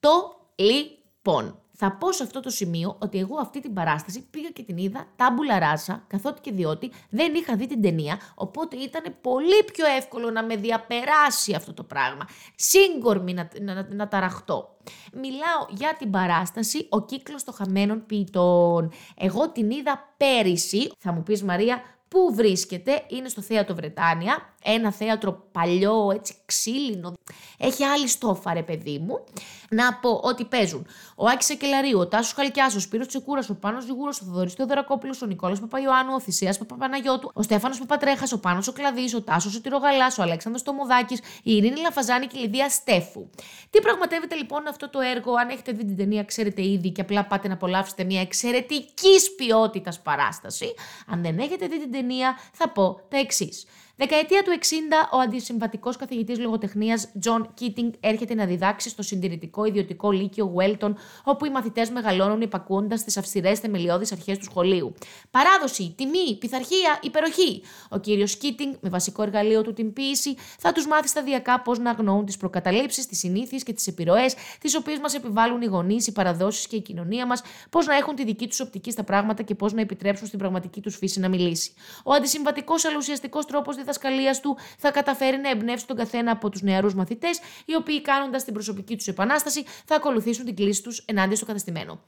Το 0.00 0.36
λοιπόν. 0.56 1.60
Θα 1.78 1.92
πω 1.92 2.12
σε 2.12 2.22
αυτό 2.22 2.40
το 2.40 2.50
σημείο 2.50 2.96
ότι 2.98 3.18
εγώ 3.18 3.36
αυτή 3.40 3.60
την 3.60 3.74
παράσταση 3.74 4.26
πήγα 4.30 4.48
και 4.48 4.62
την 4.62 4.76
είδα 4.76 5.06
τάμπουλα 5.16 5.58
ράσα, 5.58 6.04
καθότι 6.06 6.40
και 6.40 6.52
διότι 6.52 6.92
δεν 7.10 7.34
είχα 7.34 7.56
δει 7.56 7.66
την 7.66 7.82
ταινία, 7.82 8.20
οπότε 8.34 8.76
ήταν 8.76 9.16
πολύ 9.20 9.64
πιο 9.72 9.86
εύκολο 9.86 10.30
να 10.30 10.44
με 10.44 10.56
διαπεράσει 10.56 11.54
αυτό 11.54 11.72
το 11.74 11.82
πράγμα. 11.82 12.28
Σύγκορμη 12.54 13.34
να, 13.34 13.48
να, 13.60 13.74
να, 13.74 13.88
να 13.90 14.08
ταραχτώ. 14.08 14.76
Μιλάω 15.12 15.66
για 15.68 15.96
την 15.98 16.10
παράσταση 16.10 16.86
«Ο 16.90 17.04
κύκλος 17.04 17.44
των 17.44 17.54
χαμένων 17.54 18.06
ποιητών». 18.06 18.92
Εγώ 19.16 19.50
την 19.50 19.70
είδα 19.70 20.14
πέρυσι, 20.16 20.92
θα 20.98 21.12
μου 21.12 21.22
πεις 21.22 21.42
Μαρία, 21.42 21.82
Πού 22.08 22.34
βρίσκεται, 22.34 23.04
είναι 23.08 23.28
στο 23.28 23.42
θέατρο 23.42 23.74
Βρετάνια, 23.74 24.54
ένα 24.62 24.92
θέατρο 24.92 25.48
παλιό, 25.52 26.10
έτσι 26.14 26.34
ξύλινο. 26.44 27.14
Έχει 27.58 27.84
άλλη 27.84 28.08
στόφα, 28.08 28.52
ρε 28.54 28.62
παιδί 28.62 28.98
μου. 28.98 29.24
Να 29.70 29.94
πω 29.94 30.20
ότι 30.22 30.44
παίζουν 30.44 30.86
ο 31.16 31.26
Άκης 31.26 31.50
Ακελαρίου, 31.50 31.98
ο 31.98 32.06
Τάσος 32.06 32.32
Χαλκιάς, 32.32 32.74
ο 32.74 32.80
Σπύρος 32.80 33.06
Τσεκούρας, 33.06 33.50
ο 33.50 33.54
Πάνος 33.54 33.84
Ζιγούρο, 33.84 34.10
ο 34.20 34.24
Θοδωρής 34.24 34.52
Θεοδωρακόπουλος, 34.52 35.22
ο 35.22 35.26
Νικόλας 35.26 35.60
Παπαϊωάννου, 35.60 36.12
ο 36.14 36.20
Θησίας 36.20 36.58
Παπαπαναγιώτου, 36.58 37.30
ο 37.34 37.42
Στέφανος 37.42 37.78
Παπατρέχας, 37.78 38.32
ο 38.32 38.40
Πάνος 38.40 38.68
ο 38.68 38.72
Κλαδί, 38.72 39.16
ο 39.16 39.22
Τάσος 39.22 39.56
ο 39.56 39.60
Τυρογαλά, 39.60 40.06
ο 40.18 40.22
Αλέξανδρος 40.22 40.62
Τομοδάκη, 40.62 41.14
η 41.42 41.56
Ειρήνη 41.56 41.80
Λαφαζάνη 41.80 42.26
και 42.26 42.38
η 42.38 42.40
Λυδία 42.40 42.68
Στέφου. 42.68 43.30
Τι 43.70 43.80
πραγματεύεται 43.80 44.34
λοιπόν 44.34 44.66
αυτό 44.68 44.90
το 44.90 45.00
έργο, 45.00 45.34
αν 45.34 45.48
έχετε 45.48 45.72
δει 45.72 45.84
την 45.84 45.96
ταινία, 45.96 46.24
ξέρετε 46.24 46.62
ήδη 46.66 46.90
και 46.90 47.00
απλά 47.00 47.24
πάτε 47.24 47.48
να 47.48 47.54
απολαύσετε 47.54 48.04
μια 48.04 48.20
εξαιρετική 48.20 49.34
ποιότητας 49.36 50.00
παράσταση. 50.00 50.74
Αν 51.06 51.22
δεν 51.22 51.38
έχετε 51.38 51.66
δει 51.66 51.80
την 51.80 51.92
ταινία, 51.96 52.38
θα 52.52 52.68
πω 52.68 53.00
τα 53.08 53.16
εξής. 53.18 53.66
Δεκαετία 53.98 54.42
του 54.42 54.50
60, 54.60 54.64
ο 55.12 55.18
αντισυμβατικός 55.18 55.96
καθηγητής 55.96 56.38
λογοτεχνίας 56.38 57.08
Τζον 57.20 57.50
Κίτινγκ 57.54 57.92
έρχεται 58.00 58.34
να 58.34 58.44
διδάξει 58.46 58.88
στο 58.88 59.02
συντηρητικό 59.02 59.64
ιδιωτικό 59.64 60.10
λύκειο 60.10 60.48
Βέλτον, 60.48 60.96
όπου 61.24 61.44
οι 61.44 61.50
μαθητές 61.50 61.90
μεγαλώνουν 61.90 62.40
υπακούοντας 62.40 63.04
τις 63.04 63.16
αυστηρές 63.16 63.58
θεμελιώδεις 63.58 64.12
αρχές 64.12 64.38
του 64.38 64.44
σχολείου. 64.44 64.94
Παράδοση, 65.30 65.94
τιμή, 65.96 66.36
πειθαρχία, 66.38 66.98
υπεροχή. 67.02 67.62
Ο 67.90 67.98
κύριος 67.98 68.36
Κίτινγκ, 68.36 68.74
με 68.80 68.88
βασικό 68.88 69.22
εργαλείο 69.22 69.62
του 69.62 69.72
την 69.72 69.92
ποιήση, 69.92 70.34
θα 70.58 70.72
τους 70.72 70.86
μάθει 70.86 71.08
σταδιακά 71.08 71.60
πώς 71.60 71.78
να 71.78 71.90
αγνοούν 71.90 72.24
τις 72.24 72.36
προκαταλήψεις, 72.36 73.06
τις 73.06 73.18
συνήθειες 73.18 73.62
και 73.62 73.72
τις 73.72 73.86
επιρροές, 73.86 74.34
τις 74.60 74.74
οποίες 74.74 74.98
μας 74.98 75.14
επιβάλλουν 75.14 75.62
οι 75.62 75.66
γονείς, 75.66 76.06
οι 76.06 76.12
παραδόσεις 76.12 76.66
και 76.66 76.76
η 76.76 76.80
κοινωνία 76.80 77.26
μας, 77.26 77.42
πώς 77.70 77.86
να 77.86 77.96
έχουν 77.96 78.14
τη 78.14 78.24
δική 78.24 78.46
τους 78.48 78.60
οπτική 78.60 78.90
στα 78.90 79.04
πράγματα 79.04 79.42
και 79.42 79.54
πώς 79.54 79.72
να 79.72 79.80
επιτρέψουν 79.80 80.26
στην 80.26 80.38
πραγματική 80.38 80.80
τους 80.80 80.96
φύση 80.96 81.20
να 81.20 81.28
μιλήσει. 81.28 81.72
Ο 82.04 82.12
αντισυμβατικός 82.12 82.84
αλλά 82.84 82.96
ουσιαστικός 82.96 83.46
τρόπος 83.46 83.76
διδασκαλίας 83.86 84.40
του 84.40 84.58
θα 84.78 84.90
καταφέρει 84.90 85.36
να 85.36 85.50
εμπνεύσει 85.50 85.86
τον 85.86 85.96
καθένα 85.96 86.30
από 86.30 86.48
τους 86.48 86.62
νεαρούς 86.62 86.94
μαθητές, 86.94 87.40
οι 87.64 87.74
οποίοι 87.74 88.02
κάνοντας 88.02 88.44
την 88.44 88.52
προσωπική 88.52 88.96
τους 88.96 89.06
επανάσταση 89.06 89.64
θα 89.86 89.94
ακολουθήσουν 89.94 90.44
την 90.44 90.56
κλίση 90.56 90.82
τους 90.82 90.98
ενάντια 90.98 91.36
στο 91.36 91.46
καταστημένο. 91.46 92.04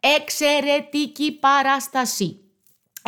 Εξαιρετική 0.00 1.38
παράσταση. 1.38 2.45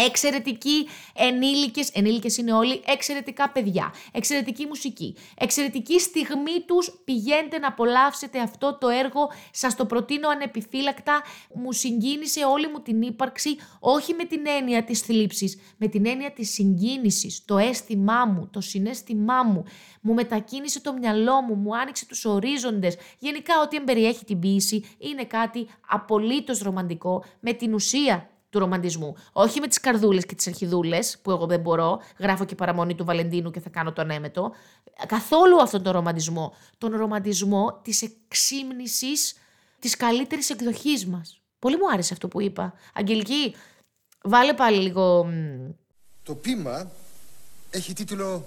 Εξαιρετικοί 0.07 0.87
ενήλικες, 1.15 1.91
ενήλικες 1.93 2.37
είναι 2.37 2.53
όλοι, 2.53 2.83
εξαιρετικά 2.87 3.51
παιδιά, 3.51 3.95
εξαιρετική 4.13 4.67
μουσική, 4.67 5.17
εξαιρετική 5.39 6.01
στιγμή 6.01 6.61
τους. 6.67 7.01
Πηγαίνετε 7.05 7.59
να 7.59 7.69
απολαύσετε 7.69 8.41
αυτό 8.41 8.79
το 8.81 8.89
έργο. 8.89 9.31
Σας 9.51 9.77
το 9.77 9.87
προτείνω 9.87 10.29
ανεπιφύλακτα. 10.29 11.23
Μου 11.55 11.73
συγκίνησε 11.73 12.45
όλη 12.45 12.69
μου 12.69 12.81
την 12.81 13.03
ύπαρξη, 13.03 13.57
όχι 13.81 14.15
με 14.15 14.25
την 14.25 14.47
έννοια 14.59 14.85
της 14.85 15.01
θλίψης, 15.01 15.59
με 15.77 15.89
την 15.89 16.07
έννοια 16.07 16.33
της 16.33 16.53
συγκίνησης. 16.53 17.45
Το 17.45 17.59
αίσθημά 17.59 18.25
μου, 18.25 18.49
το 18.53 18.61
συνέστημά 18.61 19.43
μου, 19.43 19.65
μου 20.01 20.15
μετακίνησε 20.15 20.81
το 20.81 20.93
μυαλό 20.93 21.43
μου, 21.43 21.55
μου 21.55 21.77
άνοιξε 21.77 22.07
τους 22.07 22.25
ορίζοντες. 22.25 22.97
Γενικά, 23.19 23.55
ό,τι 23.63 23.77
εμπεριέχει 23.77 24.25
την 24.25 24.39
ποιήση 24.39 24.85
είναι 24.99 25.25
κάτι 25.25 25.69
απολύτως 25.89 26.61
ρομαντικό 26.61 27.25
με 27.41 27.53
την 27.53 27.75
ουσία 27.75 28.29
του 28.51 28.59
ρομαντισμού. 28.59 29.17
Όχι 29.33 29.61
με 29.61 29.67
τις 29.67 29.81
καρδούλες 29.81 30.27
και 30.27 30.35
τις 30.35 30.47
αρχιδούλες, 30.47 31.19
που 31.23 31.31
εγώ 31.31 31.47
δεν 31.47 31.61
μπορώ, 31.61 32.01
γράφω 32.19 32.45
και 32.45 32.55
παραμονή 32.55 32.95
του 32.95 33.05
Βαλεντίνου 33.05 33.51
και 33.51 33.61
θα 33.61 33.69
κάνω 33.69 33.93
τον 33.93 34.11
έμετο. 34.11 34.53
Καθόλου 35.07 35.61
αυτόν 35.63 35.83
τον 35.83 35.93
ρομαντισμό. 35.93 36.57
Τον 36.79 36.97
ρομαντισμό 36.97 37.81
της 37.83 38.03
εξύμνησης 38.03 39.35
της 39.79 39.97
καλύτερης 39.97 40.51
εκδοχής 40.51 41.07
μας. 41.07 41.41
Πολύ 41.59 41.77
μου 41.77 41.91
άρεσε 41.93 42.13
αυτό 42.13 42.29
που 42.29 42.41
είπα. 42.41 42.75
Αγγελική, 42.95 43.55
βάλε 44.23 44.55
πάλι 44.55 44.79
λίγο. 44.79 45.31
Το 46.23 46.35
πείμα 46.35 46.91
έχει 47.71 47.93
τίτλο 47.93 48.45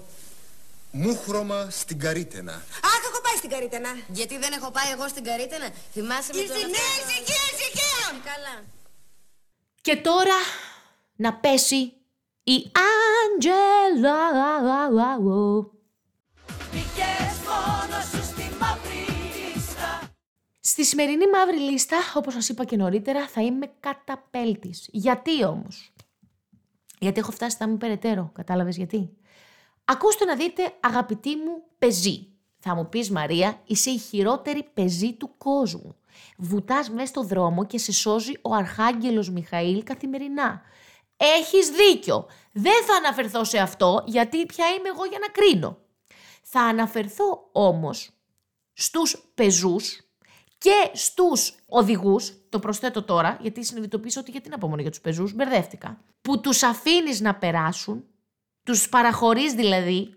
«Μούχρωμα 0.90 1.70
στην 1.70 1.98
Καρίτενα». 1.98 2.52
Αχ, 2.52 3.00
έχω 3.10 3.20
πάει 3.22 3.36
στην 3.36 3.50
Καρίτενα. 3.50 3.88
Γιατί 4.08 4.38
δεν 4.38 4.52
έχω 4.52 4.70
πάει 4.70 4.90
εγώ 4.92 5.08
στην 5.08 5.24
Καρίτενα. 5.24 5.70
Θυμάσαι 5.92 6.32
με 6.34 6.42
τον... 6.42 6.56
Ησυχία, 6.56 6.90
ησυχία, 7.02 7.42
ησυχία. 7.52 8.20
Καλά. 8.30 8.64
Και 9.82 9.96
τώρα 9.96 10.34
να 11.16 11.34
πέσει 11.34 11.92
η 12.44 12.70
Άντζελα. 13.34 14.30
Στη 20.60 20.84
σημερινή 20.84 21.30
μαύρη 21.30 21.58
λίστα, 21.58 21.96
όπως 22.14 22.32
σας 22.32 22.48
είπα 22.48 22.64
και 22.64 22.76
νωρίτερα, 22.76 23.26
θα 23.28 23.42
είμαι 23.42 23.72
καταπέλτης. 23.80 24.88
Γιατί 24.92 25.44
όμως; 25.44 25.92
Γιατί 26.98 27.20
έχω 27.20 27.30
φτάσει 27.30 27.56
στα 27.56 27.68
μου 27.68 27.76
περαιτέρω. 27.76 28.30
Κατάλαβες 28.34 28.76
γιατί; 28.76 29.16
Ακούστε 29.84 30.24
να 30.24 30.36
δείτε, 30.36 30.72
αγαπητή 30.80 31.36
μου 31.36 31.62
πεζή. 31.78 32.31
Θα 32.64 32.74
μου 32.74 32.88
πεις 32.88 33.10
Μαρία, 33.10 33.60
είσαι 33.66 33.90
η 33.90 33.98
χειρότερη 33.98 34.68
πεζή 34.74 35.12
του 35.12 35.34
κόσμου. 35.38 35.96
Βουτάς 36.36 36.90
μέσα 36.90 37.06
στο 37.06 37.22
δρόμο 37.22 37.66
και 37.66 37.78
σε 37.78 37.92
σώζει 37.92 38.32
ο 38.42 38.54
Αρχάγγελος 38.54 39.30
Μιχαήλ 39.30 39.82
καθημερινά. 39.82 40.62
Έχεις 41.16 41.68
δίκιο. 41.68 42.26
Δεν 42.52 42.84
θα 42.86 42.94
αναφερθώ 42.94 43.44
σε 43.44 43.58
αυτό 43.58 44.02
γιατί 44.06 44.46
πια 44.46 44.66
είμαι 44.68 44.88
εγώ 44.88 45.04
για 45.04 45.18
να 45.18 45.26
κρίνω. 45.26 45.78
Θα 46.42 46.60
αναφερθώ 46.60 47.48
όμως 47.52 48.10
στους 48.72 49.32
πεζούς 49.34 50.00
και 50.58 50.90
στους 50.92 51.54
οδηγούς, 51.66 52.32
το 52.48 52.58
προσθέτω 52.58 53.02
τώρα, 53.02 53.38
γιατί 53.40 53.64
συνειδητοποίησα 53.64 54.20
ότι 54.20 54.30
γιατί 54.30 54.48
να 54.48 54.58
πω 54.58 54.68
μόνο 54.68 54.80
για 54.80 54.90
τους 54.90 55.00
πεζούς, 55.00 55.34
μπερδεύτηκα, 55.34 56.00
που 56.22 56.40
τους 56.40 56.62
αφήνεις 56.62 57.20
να 57.20 57.34
περάσουν, 57.34 58.04
τους 58.62 58.88
παραχωρείς 58.88 59.52
δηλαδή, 59.52 60.14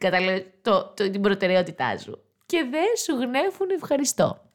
καταλαβαίνεις, 0.00 0.44
το, 0.62 0.92
το, 0.96 1.10
την 1.10 1.20
προτεραιότητά 1.20 1.98
σου 1.98 2.24
και 2.46 2.68
δεν 2.70 2.96
σου 3.04 3.12
γνέφουν 3.12 3.70
ευχαριστώ. 3.70 4.50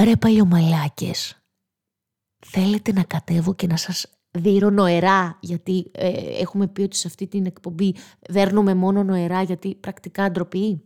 Ρε 0.00 0.16
παλιωμαλάκες, 0.16 1.44
θέλετε 2.46 2.92
να 2.92 3.02
κατέβω 3.02 3.54
και 3.54 3.66
να 3.66 3.76
σας 3.76 4.06
δείρω 4.30 4.70
νοερά, 4.70 5.38
γιατί 5.40 5.90
ε, 5.94 6.40
έχουμε 6.40 6.68
πει 6.68 6.82
ότι 6.82 6.96
σε 6.96 7.06
αυτή 7.06 7.26
την 7.26 7.46
εκπομπή 7.46 7.94
δέρνουμε 8.20 8.74
μόνο 8.74 9.02
νοερά, 9.02 9.42
γιατί 9.42 9.74
πρακτικά 9.74 10.30
ντροπή. 10.30 10.84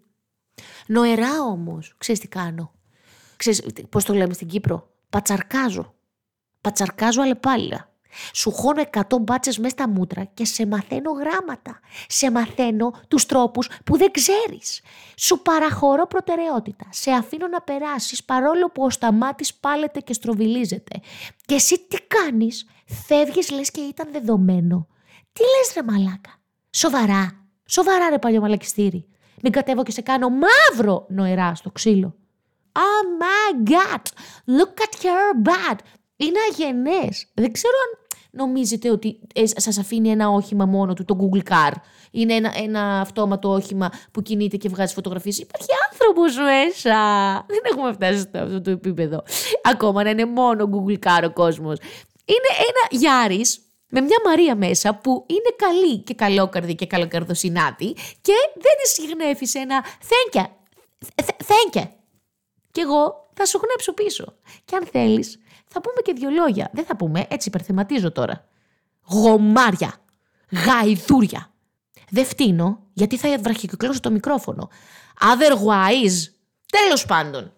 Νοερά 0.86 1.40
όμως, 1.42 1.94
ξέρεις 1.98 2.20
τι 2.20 2.28
κάνω. 2.28 2.72
Ξέρεις 3.36 3.62
πώς 3.88 4.04
το 4.04 4.14
λέμε 4.14 4.32
στην 4.32 4.48
Κύπρο; 4.48 4.90
Πατσαρκάζω. 5.10 5.94
Πατσαρκάζω 6.60 7.22
αλεπάλια. 7.22 7.93
Σου 8.34 8.50
χώνω 8.50 8.82
100 8.90 9.18
μπάτσες 9.20 9.58
μέσα 9.58 9.74
στα 9.78 9.88
μούτρα 9.88 10.24
και 10.24 10.44
σε 10.44 10.66
μαθαίνω 10.66 11.10
γράμματα. 11.10 11.80
Σε 12.08 12.30
μαθαίνω 12.30 12.92
τους 13.08 13.26
τρόπους 13.26 13.68
που 13.84 13.96
δεν 13.96 14.10
ξέρεις. 14.10 14.82
Σου 15.16 15.42
παραχωρώ 15.42 16.06
προτεραιότητα. 16.06 16.86
Σε 16.90 17.10
αφήνω 17.10 17.46
να 17.48 17.60
περάσεις 17.60 18.24
παρόλο 18.24 18.70
που 18.70 18.84
ο 18.84 18.90
σταμάτης 18.90 19.54
πάλεται 19.54 20.00
και 20.00 20.12
στροβιλίζεται. 20.12 21.00
Και 21.46 21.54
εσύ 21.54 21.86
τι 21.88 21.96
κάνεις, 21.96 22.66
φεύγεις 23.06 23.50
λες 23.50 23.70
και 23.70 23.80
ήταν 23.80 24.08
δεδομένο. 24.12 24.86
Τι 25.32 25.40
λες, 25.40 25.72
ρε 25.74 25.82
μαλάκα; 25.82 26.40
Σοβαρά. 26.70 27.46
Σοβαρά, 27.66 28.08
ρε 28.08 28.18
παλιό 28.18 28.40
μαλακιστήρι. 28.40 29.08
Μην 29.42 29.52
κατέβω 29.52 29.82
και 29.82 29.90
σε 29.90 30.00
κάνω 30.00 30.28
μαύρο 30.28 31.06
νοερά 31.08 31.54
στο 31.54 31.70
ξύλο. 31.70 32.14
Oh 32.72 33.02
my 33.22 33.70
god, 33.70 34.04
look 34.56 34.76
at 34.84 34.94
her 35.02 35.48
butt. 35.48 35.78
Είναι 36.16 36.38
αγενές. 36.50 37.30
Δεν 37.34 37.52
ξέρω 37.52 37.74
αν 37.84 38.03
νομίζετε 38.34 38.90
ότι 38.90 39.18
ε, 39.34 39.46
σας 39.46 39.78
αφήνει 39.78 40.08
ένα 40.08 40.28
όχημα 40.28 40.66
μόνο 40.66 40.92
του, 40.92 41.04
το 41.04 41.16
Google 41.20 41.52
Car; 41.52 41.72
Είναι 42.10 42.34
ένα, 42.34 42.52
ένα 42.56 43.00
αυτόματο 43.00 43.50
όχημα 43.50 43.90
που 44.12 44.22
κινείται 44.22 44.56
και 44.56 44.68
βγάζει 44.68 44.94
φωτογραφίες; 44.94 45.38
Υπάρχει 45.38 45.68
άνθρωπος 45.90 46.36
μέσα. 46.36 46.96
Δεν 47.46 47.60
έχουμε 47.70 47.92
φτάσει 47.92 48.18
σε 48.18 48.28
αυτό 48.32 48.60
το 48.60 48.70
επίπεδο. 48.70 49.22
Ακόμα 49.62 50.02
να 50.02 50.10
είναι 50.10 50.24
μόνο 50.24 50.70
Google 50.72 50.98
Car 50.98 51.24
ο 51.24 51.32
κόσμος. 51.32 51.78
Είναι 52.24 52.50
ένα 52.58 53.00
Γιάρης 53.00 53.58
με 53.88 54.00
μια 54.00 54.16
Μαρία 54.24 54.56
μέσα 54.56 54.94
που 54.94 55.24
είναι 55.26 55.54
καλή 55.56 55.98
και 55.98 56.14
καλόκαρδη 56.14 56.74
και 56.74 56.86
καλοκαρδοσυνάτη 56.86 57.92
και 58.20 58.32
δεν 58.54 58.78
συγγνέφει 58.82 59.58
ένα 59.58 59.84
thank 59.84 60.40
you. 60.40 60.46
Thank 61.24 61.80
you. 61.80 61.88
Και 62.70 62.80
εγώ 62.80 63.28
θα 63.34 63.46
σου 63.46 63.60
γνέψω 63.62 63.92
πίσω. 63.92 64.34
Και 64.64 64.76
αν 64.76 64.86
θέλεις, 64.86 65.38
θα 65.74 65.80
πούμε 65.80 66.00
και 66.02 66.12
δύο 66.12 66.30
λόγια. 66.30 66.70
Δεν 66.72 66.84
θα 66.84 66.96
πούμε, 66.96 67.26
έτσι 67.28 67.48
υπερθεματίζω 67.48 68.12
τώρα. 68.12 68.48
Γομάρια. 69.04 69.94
Γαϊδούρια. 70.50 71.50
Δεν 72.10 72.24
φτύνω, 72.24 72.78
γιατί 72.92 73.16
θα 73.16 73.38
βραχικυκλώσω 73.38 74.00
το 74.00 74.10
μικρόφωνο. 74.10 74.68
Otherwise, 75.20 76.32
τέλος 76.70 77.06
πάντων. 77.06 77.52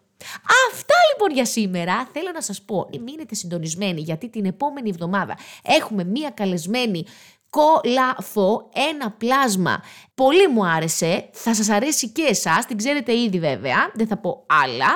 Αυτά 0.73 0.95
λοιπόν 1.13 1.35
για 1.35 1.45
σήμερα 1.45 2.09
θέλω 2.13 2.31
να 2.35 2.41
σας 2.41 2.63
πω. 2.63 2.89
Μείνετε 3.05 3.35
συντονισμένοι 3.35 4.01
γιατί 4.01 4.29
την 4.29 4.45
επόμενη 4.45 4.89
εβδομάδα 4.89 5.39
έχουμε 5.63 6.05
μία 6.05 6.31
καλεσμένη 6.31 7.07
κολαφό, 7.51 8.71
ένα 8.91 9.11
πλάσμα. 9.11 9.83
Πολύ 10.15 10.49
μου 10.49 10.67
άρεσε, 10.67 11.29
θα 11.33 11.55
σας 11.55 11.69
αρέσει 11.69 12.09
και 12.09 12.23
εσάς, 12.23 12.67
την 12.67 12.77
ξέρετε 12.77 13.19
ήδη 13.19 13.39
βέβαια, 13.39 13.91
δεν 13.95 14.07
θα 14.07 14.17
πω 14.17 14.45
άλλα. 14.65 14.89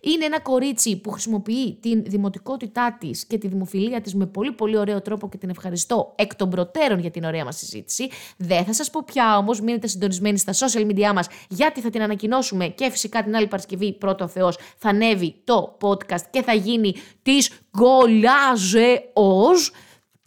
Είναι 0.00 0.24
ένα 0.24 0.40
κορίτσι 0.40 1.00
που 1.00 1.10
χρησιμοποιεί 1.10 1.78
την 1.82 2.02
δημοτικότητά 2.06 2.96
της 3.00 3.26
και 3.26 3.38
τη 3.38 3.48
δημοφιλία 3.48 4.00
της 4.00 4.14
με 4.14 4.26
πολύ 4.26 4.52
πολύ 4.52 4.78
ωραίο 4.78 5.02
τρόπο 5.02 5.28
και 5.28 5.36
την 5.36 5.50
ευχαριστώ 5.50 6.12
εκ 6.16 6.34
των 6.34 6.50
προτέρων 6.50 6.98
για 6.98 7.10
την 7.10 7.24
ωραία 7.24 7.44
μας 7.44 7.56
συζήτηση. 7.56 8.08
Δεν 8.36 8.64
θα 8.64 8.72
σας 8.72 8.90
πω 8.90 9.02
πια 9.04 9.36
όμως, 9.36 9.60
μείνετε 9.60 9.86
συντονισμένοι 9.86 10.38
στα 10.38 10.52
social 10.52 10.86
media 10.86 11.12
μας 11.14 11.26
γιατί 11.48 11.80
θα 11.80 11.90
την 11.90 12.02
ανακοινώσουμε 12.02 12.66
και 12.68 12.90
φυσικά 12.90 13.22
την 13.22 13.36
άλλη 13.36 13.46
Παρασκευή 13.46 13.92
πρώτο 13.92 14.24
ο 14.24 14.28
Θεός 14.28 14.58
θα 14.78 14.88
ανέβει 14.88 15.34
το 15.44 15.78
podcast 15.80 16.22
και 16.30 16.42
θα 16.42 16.52
γίνει 16.52 16.94
της 17.22 17.50
Γκολάζεως. 17.78 19.72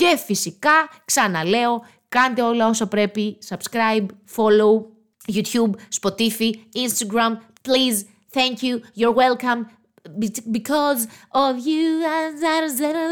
Και 0.01 0.17
φυσικά, 0.25 0.89
ξαναλέω, 1.05 1.85
κάντε 2.09 2.41
όλα 2.41 2.67
όσα 2.67 2.87
πρέπει. 2.87 3.37
Subscribe, 3.49 4.05
follow, 4.35 4.83
YouTube, 5.33 5.71
Spotify, 6.01 6.51
Instagram. 6.85 7.37
Please, 7.67 7.97
thank 8.33 8.55
you, 8.61 8.79
you're 8.97 9.15
welcome. 9.15 9.65
Because 10.51 11.01
of 11.31 11.55
you. 11.67 11.83